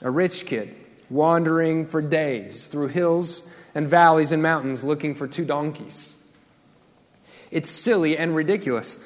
A 0.00 0.10
rich 0.10 0.46
kid 0.46 0.74
wandering 1.08 1.86
for 1.86 2.02
days 2.02 2.66
through 2.66 2.88
hills 2.88 3.42
and 3.74 3.88
valleys 3.88 4.32
and 4.32 4.42
mountains 4.42 4.82
looking 4.82 5.14
for 5.14 5.28
two 5.28 5.44
donkeys. 5.44 6.16
It's 7.50 7.70
silly 7.70 8.16
and 8.16 8.34
ridiculous, 8.34 8.96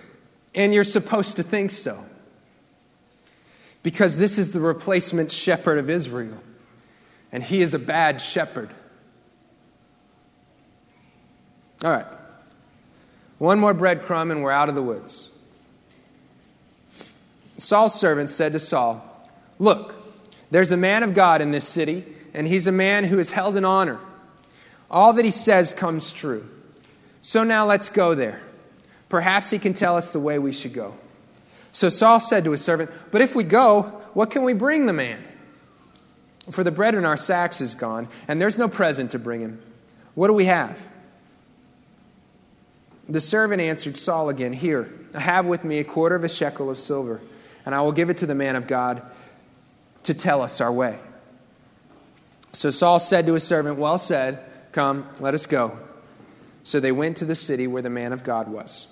and 0.54 0.72
you're 0.72 0.84
supposed 0.84 1.36
to 1.36 1.42
think 1.42 1.70
so. 1.70 2.04
Because 3.82 4.18
this 4.18 4.38
is 4.38 4.52
the 4.52 4.60
replacement 4.60 5.30
shepherd 5.30 5.78
of 5.78 5.90
Israel, 5.90 6.38
and 7.32 7.42
he 7.42 7.62
is 7.62 7.74
a 7.74 7.78
bad 7.78 8.20
shepherd. 8.20 8.70
All 11.84 11.90
right. 11.90 12.06
One 13.38 13.58
more 13.58 13.74
breadcrumb, 13.74 14.30
and 14.30 14.42
we're 14.42 14.50
out 14.50 14.68
of 14.68 14.74
the 14.74 14.82
woods. 14.82 15.30
Saul's 17.56 17.98
servant 17.98 18.30
said 18.30 18.52
to 18.52 18.58
Saul, 18.58 19.04
Look, 19.58 19.94
there's 20.50 20.72
a 20.72 20.76
man 20.76 21.02
of 21.02 21.14
God 21.14 21.40
in 21.40 21.50
this 21.50 21.66
city, 21.66 22.04
and 22.34 22.46
he's 22.46 22.66
a 22.66 22.72
man 22.72 23.04
who 23.04 23.18
is 23.18 23.30
held 23.30 23.56
in 23.56 23.64
honor. 23.64 23.98
All 24.90 25.12
that 25.14 25.24
he 25.24 25.30
says 25.30 25.72
comes 25.72 26.12
true. 26.12 26.48
So 27.22 27.44
now 27.44 27.66
let's 27.66 27.88
go 27.88 28.14
there. 28.14 28.42
Perhaps 29.08 29.50
he 29.50 29.58
can 29.58 29.74
tell 29.74 29.96
us 29.96 30.10
the 30.10 30.20
way 30.20 30.38
we 30.38 30.52
should 30.52 30.72
go. 30.72 30.96
So 31.72 31.88
Saul 31.88 32.20
said 32.20 32.44
to 32.44 32.52
his 32.52 32.62
servant, 32.62 32.90
But 33.10 33.20
if 33.20 33.34
we 33.36 33.44
go, 33.44 33.82
what 34.14 34.30
can 34.30 34.42
we 34.42 34.54
bring 34.54 34.86
the 34.86 34.92
man? 34.92 35.22
For 36.50 36.64
the 36.64 36.72
bread 36.72 36.94
in 36.94 37.04
our 37.04 37.16
sacks 37.16 37.60
is 37.60 37.74
gone, 37.74 38.08
and 38.26 38.40
there's 38.40 38.58
no 38.58 38.68
present 38.68 39.12
to 39.12 39.18
bring 39.18 39.40
him. 39.40 39.62
What 40.14 40.28
do 40.28 40.34
we 40.34 40.46
have? 40.46 40.88
The 43.10 43.20
servant 43.20 43.60
answered 43.60 43.96
Saul 43.96 44.28
again, 44.28 44.52
Here, 44.52 44.88
I 45.12 45.18
have 45.18 45.44
with 45.44 45.64
me 45.64 45.80
a 45.80 45.84
quarter 45.84 46.14
of 46.14 46.22
a 46.22 46.28
shekel 46.28 46.70
of 46.70 46.78
silver, 46.78 47.20
and 47.66 47.74
I 47.74 47.82
will 47.82 47.90
give 47.90 48.08
it 48.08 48.18
to 48.18 48.26
the 48.26 48.36
man 48.36 48.54
of 48.54 48.68
God 48.68 49.02
to 50.04 50.14
tell 50.14 50.42
us 50.42 50.60
our 50.60 50.72
way. 50.72 50.96
So 52.52 52.70
Saul 52.70 53.00
said 53.00 53.26
to 53.26 53.34
his 53.34 53.42
servant, 53.42 53.78
Well 53.78 53.98
said, 53.98 54.44
come, 54.70 55.08
let 55.18 55.34
us 55.34 55.46
go. 55.46 55.76
So 56.62 56.78
they 56.78 56.92
went 56.92 57.16
to 57.16 57.24
the 57.24 57.34
city 57.34 57.66
where 57.66 57.82
the 57.82 57.90
man 57.90 58.12
of 58.12 58.22
God 58.22 58.46
was. 58.46 58.86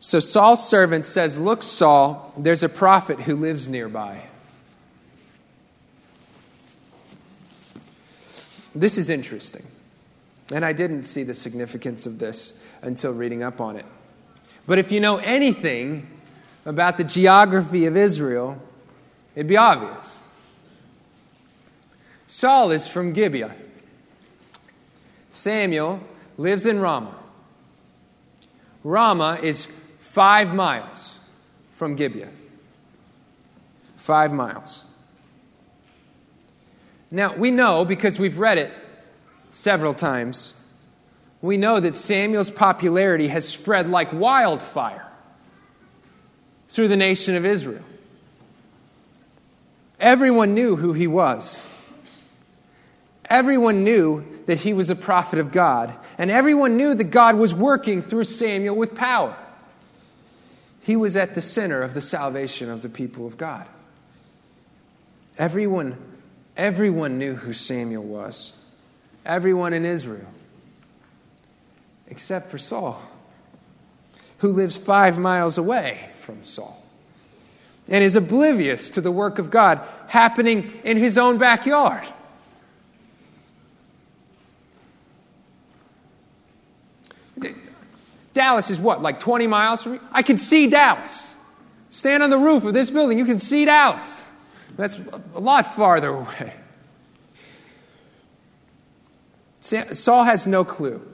So 0.00 0.20
Saul's 0.20 0.66
servant 0.66 1.04
says, 1.04 1.38
Look, 1.38 1.62
Saul, 1.62 2.32
there's 2.38 2.62
a 2.62 2.70
prophet 2.70 3.20
who 3.20 3.36
lives 3.36 3.68
nearby. 3.68 4.22
This 8.74 8.96
is 8.96 9.10
interesting. 9.10 9.66
And 10.52 10.64
I 10.64 10.72
didn't 10.72 11.02
see 11.02 11.22
the 11.22 11.34
significance 11.34 12.06
of 12.06 12.18
this 12.18 12.54
until 12.82 13.12
reading 13.12 13.42
up 13.42 13.60
on 13.60 13.76
it. 13.76 13.86
But 14.66 14.78
if 14.78 14.90
you 14.92 15.00
know 15.00 15.18
anything 15.18 16.08
about 16.64 16.96
the 16.96 17.04
geography 17.04 17.86
of 17.86 17.96
Israel, 17.96 18.60
it'd 19.34 19.46
be 19.46 19.56
obvious. 19.56 20.20
Saul 22.26 22.70
is 22.70 22.86
from 22.86 23.12
Gibeah. 23.12 23.54
Samuel 25.30 26.00
lives 26.36 26.66
in 26.66 26.80
Ramah. 26.80 27.16
Ramah 28.84 29.38
is 29.42 29.66
five 30.00 30.54
miles 30.54 31.18
from 31.76 31.94
Gibeah. 31.94 32.30
Five 33.96 34.32
miles. 34.32 34.84
Now, 37.10 37.34
we 37.34 37.50
know 37.50 37.84
because 37.84 38.18
we've 38.18 38.38
read 38.38 38.58
it 38.58 38.72
several 39.58 39.92
times, 39.92 40.54
we 41.42 41.56
know 41.56 41.80
that 41.80 41.96
Samuel's 41.96 42.50
popularity 42.50 43.26
has 43.26 43.46
spread 43.46 43.90
like 43.90 44.12
wildfire 44.12 45.04
through 46.68 46.86
the 46.86 46.96
nation 46.96 47.34
of 47.34 47.44
Israel. 47.44 47.82
Everyone 49.98 50.54
knew 50.54 50.76
who 50.76 50.92
he 50.92 51.08
was. 51.08 51.60
Everyone 53.28 53.82
knew 53.82 54.24
that 54.46 54.58
he 54.58 54.72
was 54.72 54.90
a 54.90 54.94
prophet 54.94 55.40
of 55.40 55.50
God. 55.50 55.92
And 56.18 56.30
everyone 56.30 56.76
knew 56.76 56.94
that 56.94 57.10
God 57.10 57.34
was 57.34 57.52
working 57.52 58.00
through 58.00 58.24
Samuel 58.24 58.76
with 58.76 58.94
power. 58.94 59.36
He 60.82 60.94
was 60.94 61.16
at 61.16 61.34
the 61.34 61.42
center 61.42 61.82
of 61.82 61.94
the 61.94 62.00
salvation 62.00 62.70
of 62.70 62.82
the 62.82 62.88
people 62.88 63.26
of 63.26 63.36
God. 63.36 63.66
Everyone, 65.36 65.96
everyone 66.56 67.18
knew 67.18 67.34
who 67.34 67.52
Samuel 67.52 68.04
was 68.04 68.52
everyone 69.24 69.72
in 69.72 69.84
Israel, 69.84 70.28
except 72.08 72.50
for 72.50 72.58
Saul, 72.58 73.00
who 74.38 74.52
lives 74.52 74.76
five 74.76 75.18
miles 75.18 75.58
away 75.58 76.10
from 76.20 76.44
Saul 76.44 76.82
and 77.88 78.04
is 78.04 78.16
oblivious 78.16 78.90
to 78.90 79.00
the 79.00 79.10
work 79.10 79.38
of 79.38 79.50
God 79.50 79.80
happening 80.08 80.78
in 80.84 80.96
his 80.96 81.16
own 81.16 81.38
backyard. 81.38 82.06
Dallas 88.34 88.70
is 88.70 88.78
what, 88.78 89.02
like 89.02 89.18
20 89.18 89.46
miles 89.46 89.82
from 89.82 89.92
me? 89.92 89.98
I 90.12 90.22
can 90.22 90.38
see 90.38 90.68
Dallas. 90.68 91.34
Stand 91.90 92.22
on 92.22 92.30
the 92.30 92.38
roof 92.38 92.64
of 92.64 92.74
this 92.74 92.90
building, 92.90 93.18
you 93.18 93.24
can 93.24 93.40
see 93.40 93.64
Dallas. 93.64 94.22
That's 94.76 95.00
a 95.34 95.40
lot 95.40 95.74
farther 95.74 96.10
away. 96.10 96.54
Saul 99.68 100.24
has 100.24 100.46
no 100.46 100.64
clue 100.64 101.06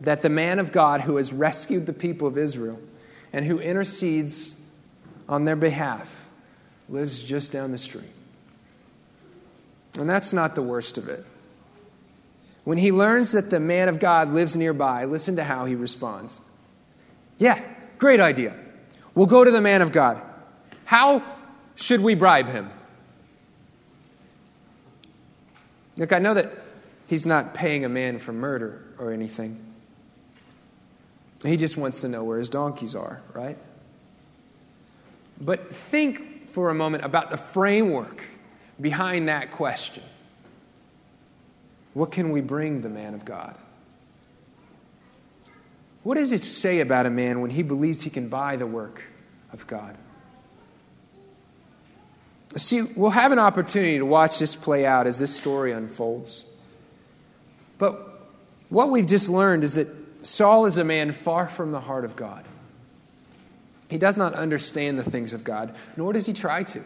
that 0.00 0.22
the 0.22 0.28
man 0.28 0.58
of 0.58 0.72
God 0.72 1.00
who 1.00 1.16
has 1.16 1.32
rescued 1.32 1.86
the 1.86 1.92
people 1.92 2.28
of 2.28 2.36
Israel 2.36 2.78
and 3.32 3.44
who 3.44 3.58
intercedes 3.58 4.54
on 5.28 5.44
their 5.44 5.56
behalf 5.56 6.14
lives 6.88 7.22
just 7.22 7.52
down 7.52 7.72
the 7.72 7.78
street. 7.78 8.10
And 9.98 10.08
that's 10.08 10.32
not 10.32 10.54
the 10.54 10.62
worst 10.62 10.98
of 10.98 11.08
it. 11.08 11.24
When 12.64 12.78
he 12.78 12.92
learns 12.92 13.32
that 13.32 13.48
the 13.48 13.60
man 13.60 13.88
of 13.88 13.98
God 13.98 14.32
lives 14.34 14.56
nearby, 14.56 15.04
listen 15.06 15.36
to 15.36 15.44
how 15.44 15.64
he 15.64 15.74
responds. 15.74 16.40
Yeah, 17.38 17.62
great 17.96 18.20
idea. 18.20 18.54
We'll 19.14 19.26
go 19.26 19.44
to 19.44 19.50
the 19.50 19.62
man 19.62 19.82
of 19.82 19.92
God. 19.92 20.20
How 20.84 21.22
should 21.74 22.00
we 22.00 22.14
bribe 22.14 22.48
him? 22.48 22.70
Look, 25.96 26.12
I 26.12 26.18
know 26.18 26.34
that 26.34 26.52
He's 27.06 27.26
not 27.26 27.54
paying 27.54 27.84
a 27.84 27.88
man 27.88 28.18
for 28.18 28.32
murder 28.32 28.84
or 28.98 29.12
anything. 29.12 29.62
He 31.44 31.56
just 31.56 31.76
wants 31.76 32.00
to 32.00 32.08
know 32.08 32.24
where 32.24 32.38
his 32.38 32.48
donkeys 32.48 32.94
are, 32.94 33.20
right? 33.32 33.58
But 35.40 35.74
think 35.74 36.48
for 36.50 36.70
a 36.70 36.74
moment 36.74 37.04
about 37.04 37.30
the 37.30 37.36
framework 37.36 38.24
behind 38.80 39.28
that 39.28 39.50
question. 39.50 40.02
What 41.94 42.10
can 42.10 42.30
we 42.30 42.40
bring 42.40 42.82
the 42.82 42.88
man 42.88 43.14
of 43.14 43.24
God? 43.24 43.56
What 46.02 46.16
does 46.16 46.32
it 46.32 46.42
say 46.42 46.80
about 46.80 47.06
a 47.06 47.10
man 47.10 47.40
when 47.40 47.50
he 47.50 47.62
believes 47.62 48.02
he 48.02 48.10
can 48.10 48.28
buy 48.28 48.56
the 48.56 48.66
work 48.66 49.02
of 49.52 49.66
God? 49.66 49.96
See, 52.56 52.82
we'll 52.82 53.10
have 53.10 53.32
an 53.32 53.38
opportunity 53.38 53.98
to 53.98 54.06
watch 54.06 54.38
this 54.38 54.56
play 54.56 54.86
out 54.86 55.06
as 55.06 55.18
this 55.18 55.36
story 55.36 55.72
unfolds. 55.72 56.44
But 57.78 58.28
what 58.68 58.90
we've 58.90 59.06
just 59.06 59.28
learned 59.28 59.64
is 59.64 59.74
that 59.74 59.88
Saul 60.22 60.66
is 60.66 60.76
a 60.76 60.84
man 60.84 61.12
far 61.12 61.46
from 61.46 61.72
the 61.72 61.80
heart 61.80 62.04
of 62.04 62.16
God. 62.16 62.44
He 63.88 63.98
does 63.98 64.16
not 64.16 64.34
understand 64.34 64.98
the 64.98 65.04
things 65.04 65.32
of 65.32 65.44
God, 65.44 65.74
nor 65.96 66.12
does 66.12 66.26
he 66.26 66.32
try 66.32 66.64
to. 66.64 66.82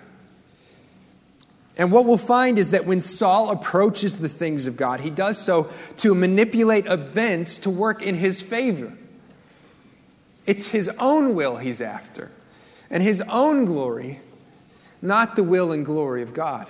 And 1.79 1.91
what 1.91 2.05
we'll 2.05 2.19
find 2.19 2.59
is 2.59 2.73
that 2.73 2.85
when 2.85 3.01
Saul 3.01 3.51
approaches 3.51 4.19
the 4.19 4.29
things 4.29 4.67
of 4.67 4.77
God, 4.77 5.01
he 5.01 5.09
does 5.09 5.39
so 5.39 5.71
to 5.99 6.15
manipulate 6.15 6.87
events 6.87 7.59
to 7.59 7.71
work 7.71 8.03
in 8.03 8.17
his 8.17 8.43
favor. 8.43 8.93
It's 10.45 10.67
his 10.67 10.91
own 10.99 11.35
will 11.35 11.57
he's 11.57 11.81
after, 11.81 12.31
and 12.91 13.03
his 13.03 13.23
own 13.23 13.65
glory, 13.65 14.21
not 15.01 15.37
the 15.37 15.43
will 15.43 15.73
and 15.73 15.87
glory 15.87 16.23
of 16.23 16.35
God. 16.35 16.67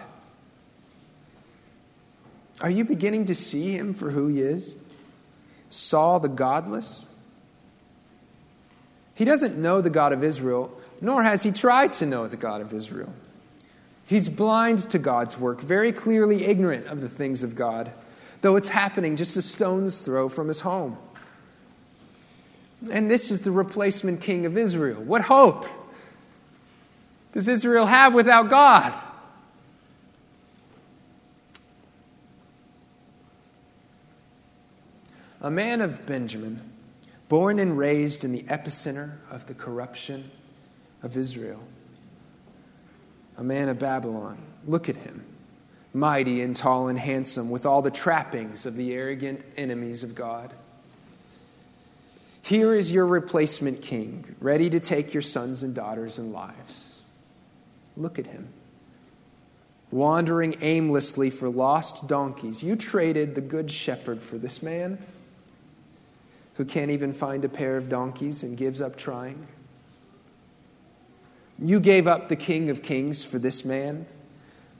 Are 2.60 2.70
you 2.70 2.84
beginning 2.84 3.26
to 3.26 3.34
see 3.34 3.72
him 3.72 3.94
for 3.94 4.10
who 4.10 4.28
he 4.28 4.40
is? 4.40 4.76
Saul 5.70 6.20
the 6.20 6.28
godless? 6.28 7.06
He 9.14 9.24
doesn't 9.24 9.56
know 9.56 9.80
the 9.80 9.90
God 9.90 10.12
of 10.12 10.24
Israel, 10.24 10.76
nor 11.00 11.22
has 11.22 11.42
he 11.42 11.52
tried 11.52 11.92
to 11.94 12.06
know 12.06 12.26
the 12.26 12.36
God 12.36 12.60
of 12.60 12.72
Israel. 12.72 13.12
He's 14.06 14.28
blind 14.28 14.78
to 14.90 14.98
God's 14.98 15.38
work, 15.38 15.60
very 15.60 15.92
clearly 15.92 16.44
ignorant 16.44 16.86
of 16.86 17.00
the 17.00 17.08
things 17.08 17.42
of 17.42 17.54
God, 17.54 17.92
though 18.40 18.56
it's 18.56 18.68
happening 18.68 19.16
just 19.16 19.36
a 19.36 19.42
stone's 19.42 20.02
throw 20.02 20.28
from 20.28 20.48
his 20.48 20.60
home. 20.60 20.98
And 22.90 23.10
this 23.10 23.30
is 23.30 23.42
the 23.42 23.52
replacement 23.52 24.20
king 24.20 24.46
of 24.46 24.56
Israel. 24.56 25.02
What 25.02 25.22
hope 25.22 25.66
does 27.32 27.46
Israel 27.46 27.86
have 27.86 28.14
without 28.14 28.50
God? 28.50 28.98
A 35.40 35.50
man 35.50 35.80
of 35.80 36.04
Benjamin, 36.06 36.60
born 37.28 37.58
and 37.58 37.78
raised 37.78 38.24
in 38.24 38.32
the 38.32 38.42
epicenter 38.44 39.12
of 39.30 39.46
the 39.46 39.54
corruption 39.54 40.30
of 41.02 41.16
Israel, 41.16 41.62
a 43.38 43.44
man 43.44 43.68
of 43.68 43.78
Babylon. 43.78 44.38
Look 44.66 44.88
at 44.88 44.96
him, 44.96 45.24
mighty 45.94 46.42
and 46.42 46.54
tall 46.54 46.88
and 46.88 46.98
handsome, 46.98 47.48
with 47.48 47.64
all 47.64 47.80
the 47.80 47.90
trappings 47.90 48.66
of 48.66 48.76
the 48.76 48.92
arrogant 48.92 49.42
enemies 49.56 50.02
of 50.02 50.14
God. 50.14 50.52
Here 52.42 52.74
is 52.74 52.92
your 52.92 53.06
replacement 53.06 53.80
king, 53.80 54.36
ready 54.40 54.68
to 54.70 54.80
take 54.80 55.14
your 55.14 55.22
sons 55.22 55.62
and 55.62 55.74
daughters 55.74 56.18
and 56.18 56.32
lives. 56.32 56.86
Look 57.96 58.18
at 58.18 58.26
him. 58.26 58.48
Wandering 59.90 60.56
aimlessly 60.60 61.30
for 61.30 61.48
lost 61.48 62.06
donkeys. 62.06 62.62
You 62.62 62.76
traded 62.76 63.34
the 63.34 63.40
good 63.40 63.70
shepherd 63.70 64.22
for 64.22 64.38
this 64.38 64.62
man 64.62 64.98
who 66.60 66.66
can't 66.66 66.90
even 66.90 67.14
find 67.14 67.42
a 67.42 67.48
pair 67.48 67.78
of 67.78 67.88
donkeys 67.88 68.42
and 68.42 68.54
gives 68.54 68.82
up 68.82 68.94
trying. 68.94 69.46
You 71.58 71.80
gave 71.80 72.06
up 72.06 72.28
the 72.28 72.36
King 72.36 72.68
of 72.68 72.82
Kings 72.82 73.24
for 73.24 73.38
this 73.38 73.64
man 73.64 74.04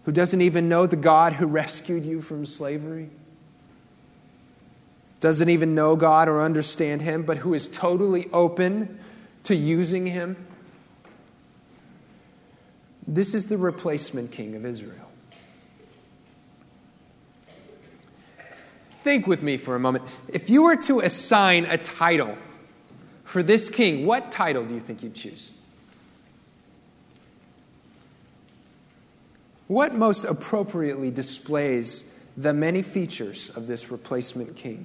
who 0.04 0.12
doesn't 0.12 0.42
even 0.42 0.68
know 0.68 0.86
the 0.86 0.96
God 0.96 1.32
who 1.32 1.46
rescued 1.46 2.04
you 2.04 2.20
from 2.20 2.44
slavery 2.44 3.08
doesn't 5.20 5.48
even 5.48 5.74
know 5.74 5.96
God 5.96 6.28
or 6.28 6.42
understand 6.42 7.00
Him, 7.00 7.22
but 7.22 7.38
who 7.38 7.54
is 7.54 7.66
totally 7.66 8.28
open 8.30 8.98
to 9.44 9.56
using 9.56 10.04
Him. 10.04 10.36
This 13.06 13.34
is 13.34 13.46
the 13.46 13.56
replacement 13.56 14.32
king 14.32 14.54
of 14.54 14.66
Israel. 14.66 15.09
Think 19.02 19.26
with 19.26 19.42
me 19.42 19.56
for 19.56 19.74
a 19.74 19.80
moment. 19.80 20.04
If 20.28 20.50
you 20.50 20.62
were 20.62 20.76
to 20.76 21.00
assign 21.00 21.64
a 21.64 21.78
title 21.78 22.36
for 23.24 23.42
this 23.42 23.70
king, 23.70 24.04
what 24.06 24.30
title 24.30 24.64
do 24.64 24.74
you 24.74 24.80
think 24.80 25.02
you'd 25.02 25.14
choose? 25.14 25.52
What 29.68 29.94
most 29.94 30.24
appropriately 30.24 31.10
displays 31.10 32.04
the 32.36 32.52
many 32.52 32.82
features 32.82 33.50
of 33.50 33.66
this 33.66 33.90
replacement 33.90 34.56
king? 34.56 34.84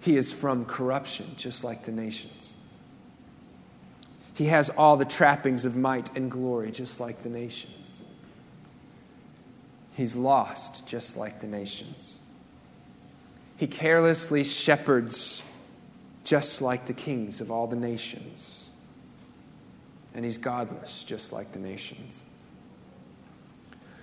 He 0.00 0.16
is 0.16 0.32
from 0.32 0.64
corruption, 0.64 1.34
just 1.36 1.62
like 1.62 1.84
the 1.84 1.92
nations. 1.92 2.54
He 4.32 4.46
has 4.46 4.70
all 4.70 4.96
the 4.96 5.04
trappings 5.04 5.64
of 5.64 5.76
might 5.76 6.16
and 6.16 6.30
glory, 6.30 6.70
just 6.70 7.00
like 7.00 7.22
the 7.22 7.28
nations. 7.28 7.97
He's 9.98 10.14
lost, 10.14 10.86
just 10.86 11.16
like 11.16 11.40
the 11.40 11.48
nations. 11.48 12.20
He 13.56 13.66
carelessly 13.66 14.44
shepherds, 14.44 15.42
just 16.22 16.62
like 16.62 16.86
the 16.86 16.92
kings 16.92 17.40
of 17.40 17.50
all 17.50 17.66
the 17.66 17.74
nations. 17.74 18.64
And 20.14 20.24
he's 20.24 20.38
godless, 20.38 21.02
just 21.02 21.32
like 21.32 21.50
the 21.50 21.58
nations. 21.58 22.24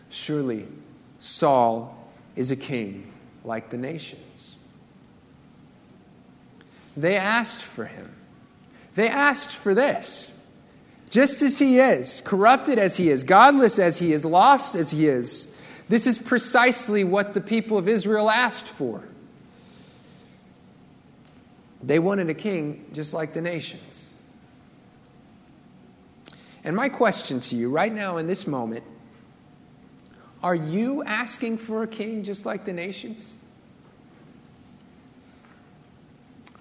Surely, 0.10 0.68
Saul 1.22 1.98
is 2.36 2.52
a 2.52 2.58
king 2.58 3.14
like 3.46 3.70
the 3.70 3.78
nations. 3.78 4.58
They 6.98 7.16
asked 7.16 7.62
for 7.62 7.86
him. 7.86 8.12
They 8.96 9.08
asked 9.08 9.56
for 9.56 9.74
this. 9.74 10.34
Just 11.10 11.42
as 11.42 11.58
he 11.58 11.80
is, 11.80 12.22
corrupted 12.26 12.80
as 12.80 12.98
he 12.98 13.08
is, 13.08 13.24
godless 13.24 13.80
as 13.80 13.98
he 13.98 14.12
is, 14.12 14.26
lost 14.26 14.76
as 14.76 14.92
he 14.92 15.08
is, 15.08 15.55
this 15.88 16.08
is 16.08 16.18
precisely 16.18 17.04
what 17.04 17.34
the 17.34 17.42
people 17.42 17.78
of 17.78 17.88
Israel 17.88 18.30
asked 18.30 18.68
for. 18.68 19.04
They 21.84 22.00
wanted 22.00 22.30
a 22.30 22.34
king 22.34 22.86
just 22.94 23.14
like 23.14 23.34
the 23.34 23.42
nations. 23.42 24.10
And 26.64 26.76
my 26.76 26.90
question 26.90 27.40
to 27.42 27.56
you 27.56 27.70
right 27.70 27.94
now 27.94 28.18
in 28.18 28.26
this 28.26 28.48
moment 28.48 28.84
are 30.42 30.56
you 30.56 31.04
asking 31.04 31.58
for 31.58 31.82
a 31.82 31.88
king 31.88 32.24
just 32.24 32.46
like 32.46 32.66
the 32.66 32.74
nations? 32.74 33.36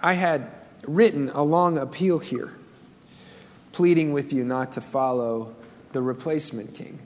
I 0.02 0.14
had 0.14 0.50
written 0.86 1.28
a 1.30 1.42
long 1.42 1.76
appeal 1.76 2.18
here, 2.18 2.50
pleading 3.72 4.12
with 4.12 4.32
you 4.32 4.42
not 4.44 4.72
to 4.72 4.80
follow 4.80 5.54
the 5.92 6.00
replacement 6.00 6.74
king. 6.74 6.98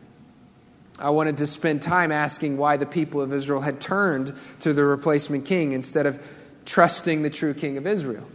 I 0.98 1.11
wanted 1.11 1.37
to 1.38 1.46
spend 1.46 1.82
time 1.82 2.11
asking 2.11 2.56
why 2.56 2.76
the 2.76 2.87
people 2.87 3.20
of 3.20 3.32
Israel 3.32 3.61
had 3.61 3.80
turned 3.80 4.34
to 4.61 4.72
the 4.72 4.84
replacement 4.84 5.44
king 5.44 5.72
instead 5.72 6.06
of 6.06 6.22
trusting 6.64 7.22
the 7.22 7.30
true 7.30 7.54
king 7.54 7.76
of 7.76 7.87
Israel. 7.87 8.26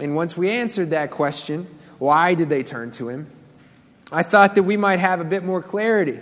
And 0.00 0.16
once 0.16 0.36
we 0.36 0.50
answered 0.50 0.90
that 0.90 1.10
question, 1.10 1.66
why 1.98 2.34
did 2.34 2.48
they 2.48 2.62
turn 2.62 2.90
to 2.92 3.10
him? 3.10 3.26
I 4.10 4.22
thought 4.22 4.54
that 4.54 4.62
we 4.62 4.76
might 4.76 4.98
have 4.98 5.20
a 5.20 5.24
bit 5.24 5.44
more 5.44 5.62
clarity 5.62 6.20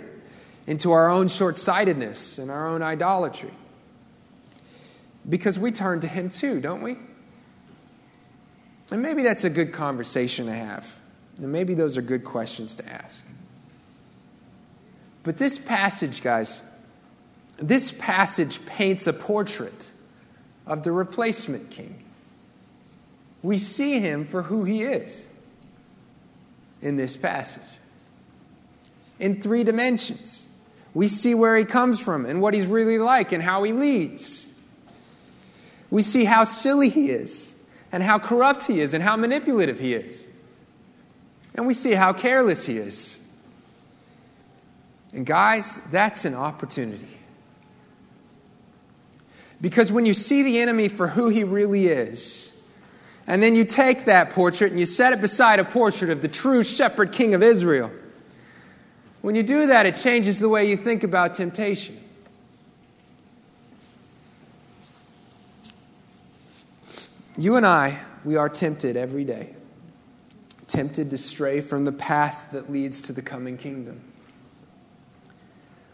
into 0.67 0.91
our 0.91 1.09
own 1.09 1.27
short 1.27 1.57
sightedness 1.57 2.37
and 2.37 2.51
our 2.51 2.67
own 2.67 2.83
idolatry. 2.83 3.51
Because 5.27 5.57
we 5.57 5.71
turn 5.71 6.01
to 6.01 6.07
Him 6.07 6.29
too, 6.29 6.59
don't 6.59 6.83
we? 6.83 6.97
And 8.91 9.01
maybe 9.01 9.23
that's 9.23 9.43
a 9.43 9.49
good 9.49 9.73
conversation 9.73 10.45
to 10.45 10.53
have. 10.53 10.99
And 11.37 11.51
maybe 11.51 11.73
those 11.73 11.97
are 11.97 12.01
good 12.01 12.23
questions 12.23 12.75
to 12.75 12.87
ask. 12.87 13.25
But 15.23 15.37
this 15.37 15.59
passage, 15.59 16.21
guys, 16.21 16.63
this 17.57 17.91
passage 17.91 18.65
paints 18.65 19.05
a 19.07 19.13
portrait 19.13 19.91
of 20.65 20.83
the 20.83 20.91
replacement 20.91 21.69
king. 21.69 22.03
We 23.41 23.57
see 23.57 23.99
him 23.99 24.25
for 24.25 24.43
who 24.43 24.63
he 24.63 24.83
is 24.83 25.27
in 26.81 26.97
this 26.97 27.17
passage. 27.17 27.61
In 29.19 29.41
three 29.41 29.63
dimensions, 29.63 30.47
we 30.93 31.07
see 31.07 31.35
where 31.35 31.55
he 31.55 31.65
comes 31.65 31.99
from 31.99 32.25
and 32.25 32.41
what 32.41 32.53
he's 32.53 32.65
really 32.65 32.97
like 32.97 33.31
and 33.31 33.43
how 33.43 33.63
he 33.63 33.73
leads. 33.73 34.47
We 35.91 36.01
see 36.01 36.23
how 36.23 36.43
silly 36.43 36.89
he 36.89 37.09
is, 37.09 37.55
and 37.91 38.03
how 38.03 38.19
corrupt 38.19 38.67
he 38.67 38.79
is, 38.79 38.93
and 38.93 39.03
how 39.03 39.15
manipulative 39.15 39.79
he 39.79 39.95
is. 39.95 40.27
And 41.55 41.65
we 41.65 41.73
see 41.73 41.93
how 41.93 42.13
careless 42.13 42.65
he 42.65 42.77
is. 42.77 43.17
And, 45.13 45.25
guys, 45.25 45.81
that's 45.91 46.25
an 46.25 46.35
opportunity. 46.35 47.17
Because 49.61 49.91
when 49.91 50.05
you 50.05 50.13
see 50.13 50.43
the 50.43 50.59
enemy 50.59 50.87
for 50.87 51.07
who 51.07 51.29
he 51.29 51.43
really 51.43 51.87
is, 51.87 52.51
and 53.27 53.43
then 53.43 53.55
you 53.55 53.65
take 53.65 54.05
that 54.05 54.31
portrait 54.31 54.71
and 54.71 54.79
you 54.79 54.85
set 54.85 55.13
it 55.13 55.21
beside 55.21 55.59
a 55.59 55.65
portrait 55.65 56.09
of 56.09 56.21
the 56.21 56.27
true 56.27 56.63
shepherd 56.63 57.11
king 57.11 57.33
of 57.33 57.43
Israel, 57.43 57.91
when 59.21 59.35
you 59.35 59.43
do 59.43 59.67
that, 59.67 59.85
it 59.85 59.95
changes 59.95 60.39
the 60.39 60.47
way 60.47 60.69
you 60.69 60.77
think 60.77 61.03
about 61.03 61.33
temptation. 61.33 61.99
You 67.37 67.55
and 67.55 67.65
I, 67.65 67.99
we 68.23 68.35
are 68.35 68.49
tempted 68.49 68.95
every 68.97 69.23
day, 69.23 69.55
tempted 70.67 71.09
to 71.09 71.17
stray 71.17 71.61
from 71.61 71.85
the 71.85 71.91
path 71.91 72.49
that 72.51 72.71
leads 72.71 73.01
to 73.01 73.13
the 73.13 73.21
coming 73.21 73.57
kingdom. 73.57 74.01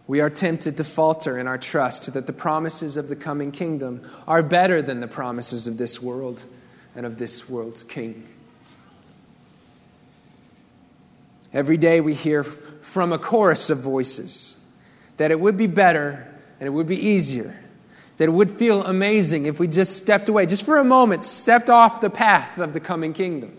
We 0.08 0.22
are 0.22 0.30
tempted 0.30 0.78
to 0.78 0.84
falter 0.84 1.38
in 1.40 1.48
our 1.48 1.58
trust 1.58 2.14
that 2.14 2.28
the 2.28 2.34
promises 2.34 2.96
of 2.98 3.08
the 3.08 3.16
coming 3.16 3.52
kingdom 3.52 4.10
are 4.28 4.44
better 4.44 4.82
than 4.82 5.00
the 5.00 5.08
promises 5.08 5.68
of 5.68 5.78
this 5.78 6.02
world 6.02 6.44
and 6.96 7.06
of 7.06 7.18
this 7.18 7.50
world's 7.50 7.84
king. 7.84 8.28
Every 11.54 11.78
day 11.78 12.02
we 12.02 12.14
hear 12.14 12.44
from 12.44 13.14
a 13.14 13.18
chorus 13.18 13.70
of 13.70 13.80
voices 13.80 14.58
that 15.18 15.32
it 15.32 15.40
would 15.40 15.58
be 15.58 15.68
better 15.68 16.28
and 16.60 16.68
it 16.68 16.72
would 16.72 16.88
be 16.88 16.98
easier 16.98 17.56
that 18.18 18.26
it 18.26 18.32
would 18.32 18.52
feel 18.52 18.84
amazing 18.86 19.46
if 19.46 19.60
we 19.60 19.68
just 19.68 19.98
stepped 19.98 20.30
away, 20.30 20.46
just 20.46 20.64
for 20.64 20.78
a 20.78 20.84
moment, 20.84 21.26
stepped 21.26 21.70
off 21.70 22.02
the 22.02 22.10
path 22.10 22.58
of 22.58 22.74
the 22.74 22.80
coming 22.80 23.14
kingdom. 23.14 23.56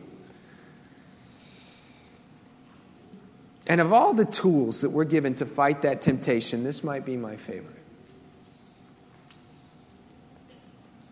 And 3.66 3.80
of 3.80 3.92
all 3.92 4.14
the 4.14 4.24
tools 4.24 4.82
that 4.82 4.90
we're 4.90 5.04
given 5.04 5.34
to 5.36 5.46
fight 5.46 5.82
that 5.82 6.02
temptation, 6.02 6.64
this 6.64 6.84
might 6.84 7.04
be 7.04 7.16
my 7.16 7.36
favorite. 7.36 7.74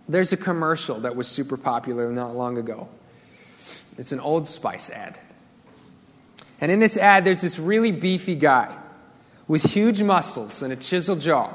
There's 0.08 0.32
a 0.32 0.36
commercial 0.36 1.00
that 1.00 1.16
was 1.16 1.26
super 1.26 1.56
popular 1.56 2.12
not 2.12 2.36
long 2.36 2.58
ago. 2.58 2.88
It's 3.96 4.12
an 4.12 4.20
Old 4.20 4.46
Spice 4.46 4.90
ad. 4.90 5.18
And 6.60 6.70
in 6.70 6.78
this 6.78 6.96
ad, 6.96 7.24
there's 7.24 7.40
this 7.40 7.58
really 7.58 7.90
beefy 7.90 8.36
guy 8.36 8.76
with 9.48 9.62
huge 9.62 10.02
muscles 10.02 10.62
and 10.62 10.72
a 10.72 10.76
chiseled 10.76 11.20
jaw 11.20 11.54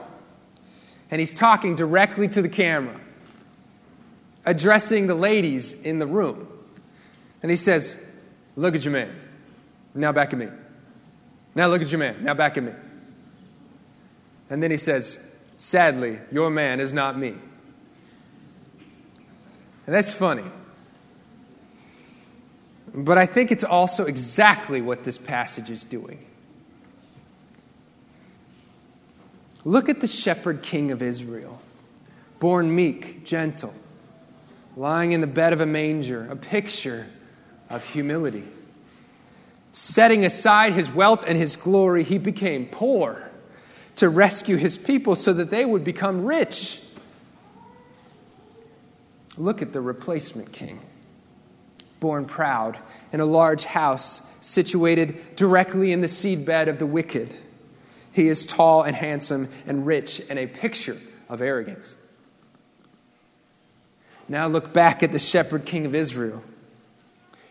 and 1.11 1.19
he's 1.19 1.33
talking 1.33 1.75
directly 1.75 2.27
to 2.27 2.41
the 2.41 2.49
camera, 2.49 2.99
addressing 4.45 5.07
the 5.07 5.15
ladies 5.15 5.73
in 5.73 5.99
the 5.99 6.05
room. 6.05 6.47
And 7.41 7.49
he 7.49 7.55
says, 7.55 7.95
Look 8.55 8.75
at 8.75 8.83
your 8.83 8.91
man. 8.91 9.15
Now 9.95 10.11
back 10.11 10.33
at 10.33 10.39
me. 10.39 10.49
Now 11.55 11.67
look 11.67 11.81
at 11.81 11.91
your 11.91 11.99
man. 11.99 12.23
Now 12.23 12.33
back 12.33 12.57
at 12.57 12.63
me. 12.63 12.71
And 14.49 14.63
then 14.63 14.71
he 14.71 14.77
says, 14.77 15.19
Sadly, 15.57 16.19
your 16.31 16.49
man 16.49 16.79
is 16.79 16.93
not 16.93 17.17
me. 17.17 17.35
And 19.85 19.95
that's 19.95 20.13
funny. 20.13 20.45
But 22.93 23.17
I 23.17 23.25
think 23.25 23.51
it's 23.51 23.63
also 23.63 24.05
exactly 24.05 24.81
what 24.81 25.03
this 25.03 25.17
passage 25.17 25.69
is 25.69 25.83
doing. 25.83 26.25
Look 29.65 29.89
at 29.89 29.99
the 29.99 30.07
shepherd 30.07 30.63
king 30.63 30.91
of 30.91 31.01
Israel, 31.01 31.61
born 32.39 32.73
meek, 32.73 33.25
gentle, 33.25 33.73
lying 34.77 35.11
in 35.11 35.21
the 35.21 35.27
bed 35.27 35.53
of 35.53 35.59
a 35.59 35.65
manger, 35.65 36.27
a 36.29 36.35
picture 36.35 37.07
of 37.69 37.85
humility. 37.85 38.47
Setting 39.71 40.25
aside 40.25 40.73
his 40.73 40.89
wealth 40.91 41.23
and 41.27 41.37
his 41.37 41.55
glory, 41.55 42.03
he 42.03 42.17
became 42.17 42.65
poor 42.65 43.29
to 43.97 44.09
rescue 44.09 44.55
his 44.55 44.77
people 44.77 45.15
so 45.15 45.33
that 45.33 45.51
they 45.51 45.65
would 45.65 45.83
become 45.83 46.25
rich. 46.25 46.81
Look 49.37 49.61
at 49.61 49.73
the 49.73 49.81
replacement 49.81 50.51
king, 50.51 50.79
born 51.99 52.25
proud 52.25 52.77
in 53.13 53.19
a 53.19 53.25
large 53.25 53.65
house 53.65 54.21
situated 54.41 55.35
directly 55.35 55.91
in 55.91 56.01
the 56.01 56.07
seedbed 56.07 56.67
of 56.67 56.79
the 56.79 56.85
wicked. 56.85 57.33
He 58.11 58.27
is 58.27 58.45
tall 58.45 58.83
and 58.83 58.95
handsome 58.95 59.49
and 59.67 59.85
rich 59.85 60.21
and 60.29 60.39
a 60.39 60.47
picture 60.47 60.99
of 61.27 61.41
arrogance. 61.41 61.95
Now 64.27 64.47
look 64.47 64.73
back 64.73 65.03
at 65.03 65.11
the 65.11 65.19
shepherd 65.19 65.65
king 65.65 65.85
of 65.85 65.95
Israel. 65.95 66.43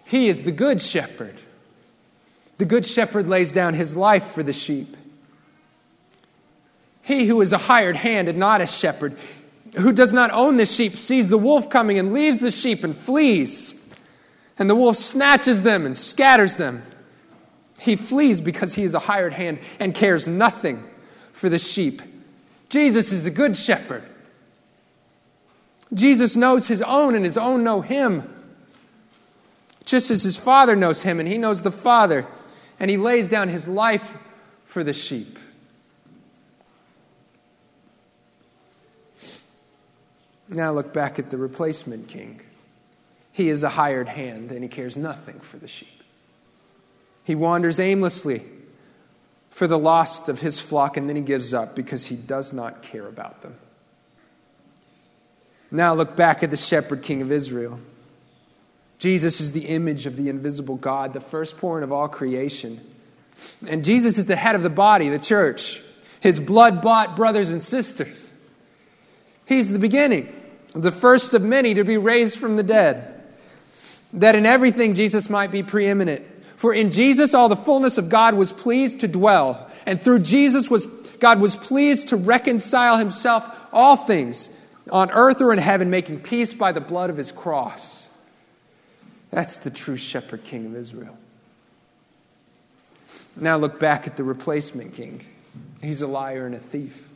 He 0.04 0.28
is 0.28 0.44
the 0.44 0.52
good 0.52 0.80
shepherd. 0.80 1.38
The 2.58 2.66
good 2.66 2.84
shepherd 2.84 3.28
lays 3.28 3.52
down 3.52 3.74
his 3.74 3.96
life 3.96 4.32
for 4.32 4.42
the 4.42 4.52
sheep. 4.52 4.96
He 7.02 7.26
who 7.26 7.40
is 7.40 7.52
a 7.52 7.58
hired 7.58 7.96
hand 7.96 8.28
and 8.28 8.38
not 8.38 8.60
a 8.60 8.66
shepherd, 8.66 9.16
who 9.76 9.92
does 9.92 10.12
not 10.12 10.30
own 10.30 10.56
the 10.56 10.66
sheep, 10.66 10.96
sees 10.96 11.28
the 11.28 11.38
wolf 11.38 11.70
coming 11.70 11.98
and 11.98 12.12
leaves 12.12 12.40
the 12.40 12.50
sheep 12.50 12.84
and 12.84 12.96
flees. 12.96 13.74
And 14.58 14.68
the 14.68 14.74
wolf 14.74 14.96
snatches 14.96 15.62
them 15.62 15.86
and 15.86 15.96
scatters 15.96 16.56
them. 16.56 16.82
He 17.78 17.94
flees 17.94 18.40
because 18.40 18.74
he 18.74 18.82
is 18.82 18.92
a 18.92 18.98
hired 18.98 19.32
hand 19.32 19.60
and 19.78 19.94
cares 19.94 20.26
nothing 20.26 20.84
for 21.32 21.48
the 21.48 21.60
sheep. 21.60 22.02
Jesus 22.68 23.12
is 23.12 23.24
the 23.24 23.30
good 23.30 23.56
shepherd. 23.56 24.02
Jesus 25.94 26.36
knows 26.36 26.66
his 26.68 26.82
own, 26.82 27.14
and 27.14 27.24
his 27.24 27.38
own 27.38 27.64
know 27.64 27.80
him. 27.80 28.34
Just 29.84 30.10
as 30.10 30.22
his 30.22 30.36
Father 30.36 30.76
knows 30.76 31.02
him, 31.02 31.18
and 31.18 31.26
he 31.28 31.38
knows 31.38 31.62
the 31.62 31.72
Father, 31.72 32.26
and 32.80 32.90
he 32.90 32.96
lays 32.96 33.28
down 33.28 33.48
his 33.48 33.66
life 33.68 34.14
for 34.64 34.84
the 34.84 34.92
sheep. 34.92 35.38
Now 40.48 40.72
look 40.72 40.92
back 40.92 41.18
at 41.18 41.30
the 41.30 41.36
replacement 41.36 42.08
king. 42.08 42.40
He 43.32 43.50
is 43.50 43.62
a 43.62 43.68
hired 43.68 44.08
hand, 44.08 44.50
and 44.50 44.62
he 44.62 44.68
cares 44.68 44.96
nothing 44.96 45.40
for 45.40 45.58
the 45.58 45.68
sheep. 45.68 46.02
He 47.24 47.34
wanders 47.34 47.78
aimlessly 47.78 48.42
for 49.50 49.66
the 49.66 49.78
lost 49.78 50.28
of 50.28 50.40
his 50.40 50.58
flock, 50.58 50.96
and 50.96 51.08
then 51.08 51.16
he 51.16 51.22
gives 51.22 51.52
up 51.52 51.76
because 51.76 52.06
he 52.06 52.16
does 52.16 52.52
not 52.52 52.82
care 52.82 53.06
about 53.06 53.42
them. 53.42 53.56
Now 55.70 55.94
look 55.94 56.16
back 56.16 56.42
at 56.42 56.50
the 56.50 56.56
shepherd 56.56 57.02
king 57.02 57.20
of 57.20 57.30
Israel. 57.30 57.78
Jesus 58.98 59.40
is 59.40 59.52
the 59.52 59.66
image 59.66 60.06
of 60.06 60.16
the 60.16 60.28
invisible 60.28 60.76
God, 60.76 61.12
the 61.12 61.20
firstborn 61.20 61.82
of 61.82 61.92
all 61.92 62.08
creation. 62.08 62.80
And 63.68 63.84
Jesus 63.84 64.18
is 64.18 64.26
the 64.26 64.36
head 64.36 64.56
of 64.56 64.62
the 64.62 64.70
body, 64.70 65.08
the 65.08 65.18
church, 65.18 65.80
his 66.20 66.40
blood 66.40 66.82
bought 66.82 67.14
brothers 67.14 67.50
and 67.50 67.62
sisters. 67.62 68.32
He's 69.46 69.70
the 69.70 69.78
beginning, 69.78 70.34
the 70.74 70.90
first 70.90 71.32
of 71.32 71.42
many 71.42 71.74
to 71.74 71.84
be 71.84 71.96
raised 71.96 72.38
from 72.38 72.56
the 72.56 72.62
dead, 72.62 73.22
that 74.12 74.34
in 74.34 74.44
everything 74.44 74.94
Jesus 74.94 75.30
might 75.30 75.52
be 75.52 75.62
preeminent. 75.62 76.26
For 76.56 76.74
in 76.74 76.90
Jesus 76.90 77.34
all 77.34 77.48
the 77.48 77.56
fullness 77.56 77.98
of 77.98 78.08
God 78.08 78.34
was 78.34 78.52
pleased 78.52 79.00
to 79.00 79.08
dwell, 79.08 79.70
and 79.86 80.02
through 80.02 80.20
Jesus 80.20 80.68
was 80.68 80.86
God 81.20 81.40
was 81.40 81.56
pleased 81.56 82.08
to 82.08 82.16
reconcile 82.16 82.96
himself 82.96 83.48
all 83.72 83.96
things 83.96 84.50
on 84.90 85.10
earth 85.10 85.40
or 85.40 85.52
in 85.52 85.58
heaven, 85.58 85.90
making 85.90 86.20
peace 86.20 86.54
by 86.54 86.72
the 86.72 86.80
blood 86.80 87.10
of 87.10 87.16
his 87.16 87.32
cross. 87.32 88.07
That's 89.30 89.56
the 89.56 89.70
true 89.70 89.96
shepherd 89.96 90.44
king 90.44 90.66
of 90.66 90.76
Israel. 90.76 91.16
Now 93.36 93.56
look 93.56 93.78
back 93.78 94.06
at 94.06 94.16
the 94.16 94.24
replacement 94.24 94.94
king. 94.94 95.24
He's 95.82 96.02
a 96.02 96.06
liar 96.06 96.46
and 96.46 96.54
a 96.54 96.58
thief. 96.58 97.08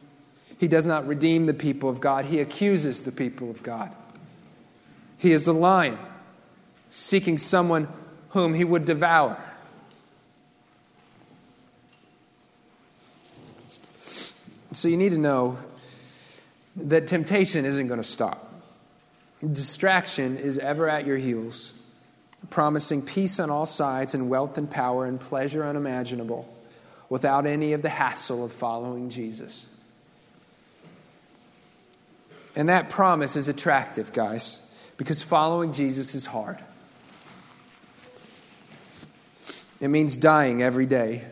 He 0.58 0.68
does 0.68 0.86
not 0.86 1.06
redeem 1.06 1.46
the 1.46 1.54
people 1.54 1.88
of 1.88 2.00
God, 2.00 2.26
he 2.26 2.40
accuses 2.40 3.02
the 3.02 3.12
people 3.12 3.50
of 3.50 3.62
God. 3.62 3.94
He 5.18 5.32
is 5.32 5.46
a 5.46 5.52
lion, 5.52 5.98
seeking 6.90 7.38
someone 7.38 7.88
whom 8.30 8.54
he 8.54 8.64
would 8.64 8.84
devour. 8.84 9.42
So 14.72 14.88
you 14.88 14.96
need 14.96 15.12
to 15.12 15.18
know 15.18 15.58
that 16.76 17.06
temptation 17.06 17.64
isn't 17.64 17.88
going 17.88 18.00
to 18.00 18.04
stop. 18.04 18.52
Distraction 19.52 20.36
is 20.38 20.58
ever 20.58 20.88
at 20.88 21.06
your 21.06 21.16
heels, 21.16 21.74
promising 22.50 23.02
peace 23.02 23.38
on 23.40 23.50
all 23.50 23.66
sides 23.66 24.14
and 24.14 24.28
wealth 24.28 24.58
and 24.58 24.70
power 24.70 25.06
and 25.06 25.20
pleasure 25.20 25.64
unimaginable 25.64 26.52
without 27.08 27.46
any 27.46 27.72
of 27.72 27.82
the 27.82 27.88
hassle 27.88 28.44
of 28.44 28.52
following 28.52 29.10
Jesus. 29.10 29.66
And 32.54 32.68
that 32.68 32.90
promise 32.90 33.36
is 33.36 33.48
attractive, 33.48 34.12
guys, 34.12 34.60
because 34.96 35.22
following 35.22 35.72
Jesus 35.72 36.14
is 36.14 36.26
hard. 36.26 36.58
It 39.80 39.88
means 39.88 40.16
dying 40.16 40.62
every 40.62 40.86
day. 40.86 41.24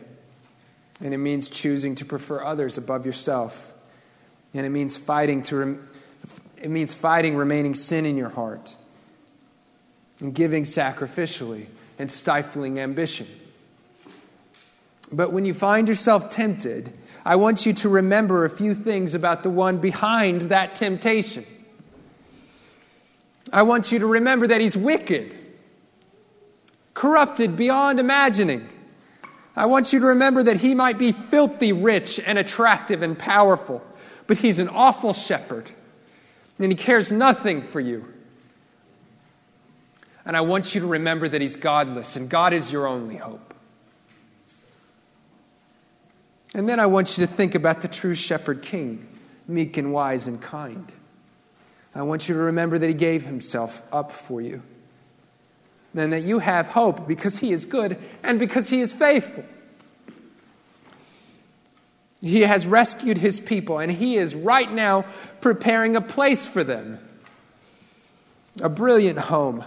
And 0.99 1.13
it 1.13 1.17
means 1.17 1.49
choosing 1.49 1.95
to 1.95 2.05
prefer 2.05 2.43
others 2.43 2.77
above 2.77 3.05
yourself. 3.05 3.73
And 4.53 4.65
it 4.65 4.69
means 4.69 4.97
fighting 4.97 5.41
to 5.43 5.55
rem- 5.55 5.89
it 6.57 6.69
means 6.69 6.93
fighting 6.93 7.35
remaining 7.35 7.73
sin 7.73 8.05
in 8.05 8.17
your 8.17 8.29
heart. 8.29 8.75
And 10.21 10.33
giving 10.33 10.63
sacrificially 10.63 11.65
and 11.99 12.11
stifling 12.11 12.79
ambition. 12.79 13.27
But 15.11 15.33
when 15.33 15.43
you 15.45 15.53
find 15.53 15.87
yourself 15.89 16.29
tempted, 16.29 16.93
I 17.25 17.35
want 17.35 17.65
you 17.65 17.73
to 17.73 17.89
remember 17.89 18.45
a 18.45 18.49
few 18.49 18.73
things 18.73 19.13
about 19.13 19.43
the 19.43 19.49
one 19.49 19.79
behind 19.79 20.41
that 20.43 20.75
temptation. 20.75 21.45
I 23.51 23.63
want 23.63 23.91
you 23.91 23.99
to 23.99 24.07
remember 24.07 24.47
that 24.47 24.61
he's 24.61 24.77
wicked 24.77 25.35
corrupted 26.93 27.55
beyond 27.55 27.99
imagining. 27.99 28.67
I 29.55 29.65
want 29.65 29.91
you 29.91 29.99
to 29.99 30.05
remember 30.05 30.43
that 30.43 30.57
he 30.57 30.75
might 30.75 30.97
be 30.97 31.11
filthy 31.11 31.73
rich 31.73 32.19
and 32.19 32.37
attractive 32.37 33.01
and 33.01 33.17
powerful, 33.17 33.83
but 34.27 34.37
he's 34.37 34.59
an 34.59 34.69
awful 34.69 35.13
shepherd, 35.13 35.71
and 36.59 36.71
he 36.71 36.75
cares 36.75 37.11
nothing 37.11 37.63
for 37.63 37.79
you. 37.79 38.05
And 40.25 40.37
I 40.37 40.41
want 40.41 40.75
you 40.75 40.81
to 40.81 40.87
remember 40.87 41.27
that 41.27 41.41
he's 41.41 41.55
godless, 41.55 42.15
and 42.15 42.29
God 42.29 42.53
is 42.53 42.71
your 42.71 42.87
only 42.87 43.17
hope. 43.17 43.53
And 46.53 46.67
then 46.67 46.79
I 46.79 46.85
want 46.85 47.17
you 47.17 47.25
to 47.25 47.31
think 47.31 47.55
about 47.55 47.81
the 47.81 47.87
true 47.87 48.13
shepherd 48.13 48.61
king, 48.61 49.07
meek 49.47 49.77
and 49.77 49.93
wise 49.93 50.27
and 50.27 50.41
kind. 50.41 50.91
I 51.95 52.03
want 52.03 52.29
you 52.29 52.35
to 52.35 52.41
remember 52.41 52.77
that 52.77 52.87
he 52.87 52.93
gave 52.93 53.23
himself 53.25 53.81
up 53.91 54.11
for 54.11 54.41
you 54.41 54.63
And 55.93 56.13
that 56.13 56.21
you 56.21 56.39
have 56.39 56.67
hope 56.67 57.07
because 57.07 57.39
He 57.39 57.51
is 57.51 57.65
good 57.65 57.97
and 58.23 58.39
because 58.39 58.69
He 58.69 58.79
is 58.79 58.93
faithful. 58.93 59.43
He 62.21 62.41
has 62.41 62.65
rescued 62.67 63.17
His 63.17 63.39
people, 63.39 63.79
and 63.79 63.91
He 63.91 64.17
is 64.17 64.35
right 64.35 64.71
now 64.71 65.05
preparing 65.41 65.95
a 65.95 66.01
place 66.01 66.45
for 66.45 66.63
them 66.63 66.99
a 68.61 68.69
brilliant 68.69 69.17
home 69.17 69.63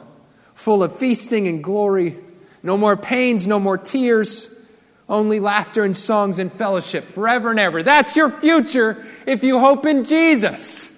full 0.54 0.82
of 0.82 0.96
feasting 0.96 1.46
and 1.48 1.62
glory. 1.62 2.16
No 2.62 2.76
more 2.78 2.96
pains, 2.96 3.46
no 3.46 3.60
more 3.60 3.76
tears, 3.76 4.54
only 5.08 5.40
laughter 5.40 5.84
and 5.84 5.96
songs 5.96 6.38
and 6.38 6.52
fellowship 6.52 7.12
forever 7.12 7.50
and 7.50 7.60
ever. 7.60 7.82
That's 7.82 8.16
your 8.16 8.30
future 8.30 9.04
if 9.26 9.44
you 9.44 9.60
hope 9.60 9.84
in 9.84 10.04
Jesus. 10.04 10.90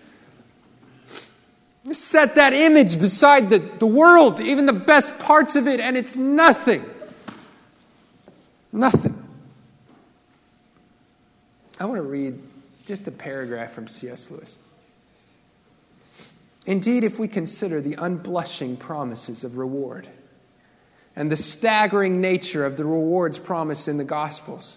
Set 1.93 2.35
that 2.35 2.53
image 2.53 2.99
beside 2.99 3.51
the, 3.51 3.59
the 3.59 3.87
world, 3.87 4.41
even 4.41 4.67
the 4.67 4.73
best 4.73 5.19
parts 5.19 5.55
of 5.55 5.69
it, 5.69 5.79
and 5.81 5.97
it's 5.97 6.17
nothing. 6.17 6.85
Nothing. 8.73 9.23
I 11.79 11.85
want 11.85 11.99
to 11.99 12.03
read 12.03 12.41
just 12.87 13.07
a 13.07 13.13
paragraph 13.13 13.73
from 13.73 13.87
C.S. 13.87 14.31
Lewis. 14.31 14.59
Indeed, 16.67 17.05
if 17.05 17.19
we 17.19 17.29
consider 17.29 17.81
the 17.81 17.95
unblushing 17.95 18.77
promises 18.77 19.45
of 19.45 19.57
reward 19.57 20.09
and 21.15 21.31
the 21.31 21.37
staggering 21.37 22.21
nature 22.21 22.67
of 22.67 22.77
the 22.77 22.85
rewards 22.85 23.39
promised 23.39 23.87
in 23.87 23.99
the 23.99 24.05
Gospels, 24.05 24.77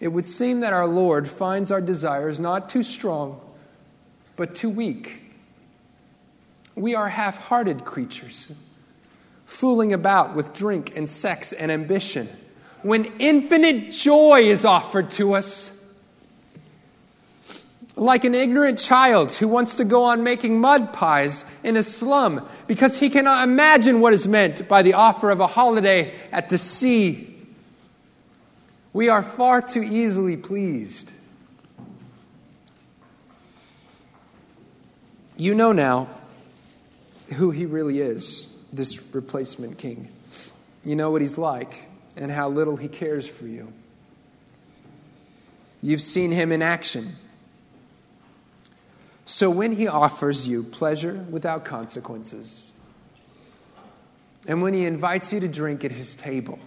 it 0.00 0.08
would 0.08 0.26
seem 0.26 0.60
that 0.60 0.72
our 0.72 0.88
Lord 0.88 1.28
finds 1.28 1.70
our 1.70 1.80
desires 1.80 2.40
not 2.40 2.68
too 2.68 2.82
strong, 2.82 3.40
but 4.34 4.54
too 4.54 4.68
weak. 4.68 5.20
We 6.74 6.96
are 6.96 7.08
half 7.08 7.38
hearted 7.38 7.84
creatures, 7.84 8.50
fooling 9.46 9.92
about 9.92 10.34
with 10.34 10.52
drink 10.52 10.96
and 10.96 11.08
sex 11.08 11.52
and 11.52 11.70
ambition, 11.70 12.28
when 12.82 13.04
infinite 13.20 13.92
joy 13.92 14.40
is 14.42 14.64
offered 14.64 15.10
to 15.12 15.34
us. 15.34 15.70
Like 18.00 18.24
an 18.24 18.34
ignorant 18.34 18.78
child 18.78 19.30
who 19.30 19.46
wants 19.46 19.76
to 19.76 19.84
go 19.84 20.04
on 20.04 20.24
making 20.24 20.60
mud 20.60 20.92
pies 20.92 21.44
in 21.62 21.76
a 21.76 21.84
slum 21.84 22.48
because 22.66 22.98
he 22.98 23.10
cannot 23.10 23.46
imagine 23.46 24.00
what 24.00 24.12
is 24.12 24.26
meant 24.26 24.66
by 24.66 24.82
the 24.82 24.94
offer 24.94 25.30
of 25.30 25.38
a 25.38 25.46
holiday 25.46 26.12
at 26.32 26.48
the 26.48 26.58
sea 26.58 27.30
we 28.92 29.08
are 29.08 29.22
far 29.22 29.62
too 29.62 29.82
easily 29.82 30.36
pleased. 30.36 31.12
You 35.36 35.54
know 35.54 35.72
now 35.72 36.08
who 37.36 37.50
he 37.50 37.66
really 37.66 38.00
is, 38.00 38.46
this 38.72 39.14
replacement 39.14 39.78
king. 39.78 40.08
You 40.84 40.96
know 40.96 41.10
what 41.10 41.22
he's 41.22 41.38
like 41.38 41.88
and 42.16 42.30
how 42.30 42.48
little 42.48 42.76
he 42.76 42.88
cares 42.88 43.28
for 43.28 43.46
you. 43.46 43.72
You've 45.82 46.02
seen 46.02 46.32
him 46.32 46.52
in 46.52 46.60
action. 46.60 47.16
So 49.24 49.48
when 49.50 49.72
he 49.72 49.86
offers 49.86 50.48
you 50.48 50.62
pleasure 50.62 51.24
without 51.30 51.64
consequences, 51.64 52.72
and 54.46 54.62
when 54.62 54.74
he 54.74 54.84
invites 54.84 55.32
you 55.32 55.40
to 55.40 55.48
drink 55.48 55.84
at 55.84 55.92
his 55.92 56.16
table, 56.16 56.58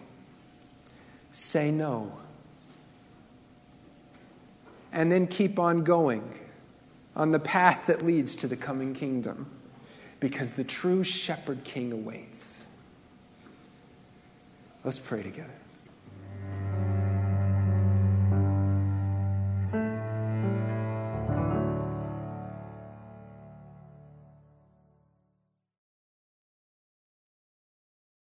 say 1.32 1.72
no. 1.72 2.14
And 4.92 5.12
then 5.12 5.28
keep 5.28 5.58
on 5.58 5.84
going 5.84 6.40
on 7.16 7.32
the 7.32 7.40
path 7.40 7.88
that 7.88 8.06
leads 8.06 8.36
to 8.38 8.48
the 8.48 8.56
coming 8.56 8.94
kingdom 8.94 9.48
because 10.20 10.54
the 10.54 10.64
true 10.64 11.04
shepherd 11.04 11.64
king 11.64 11.92
awaits. 11.92 12.66
Let's 14.84 15.00
pray 15.00 15.24
together. 15.24 15.50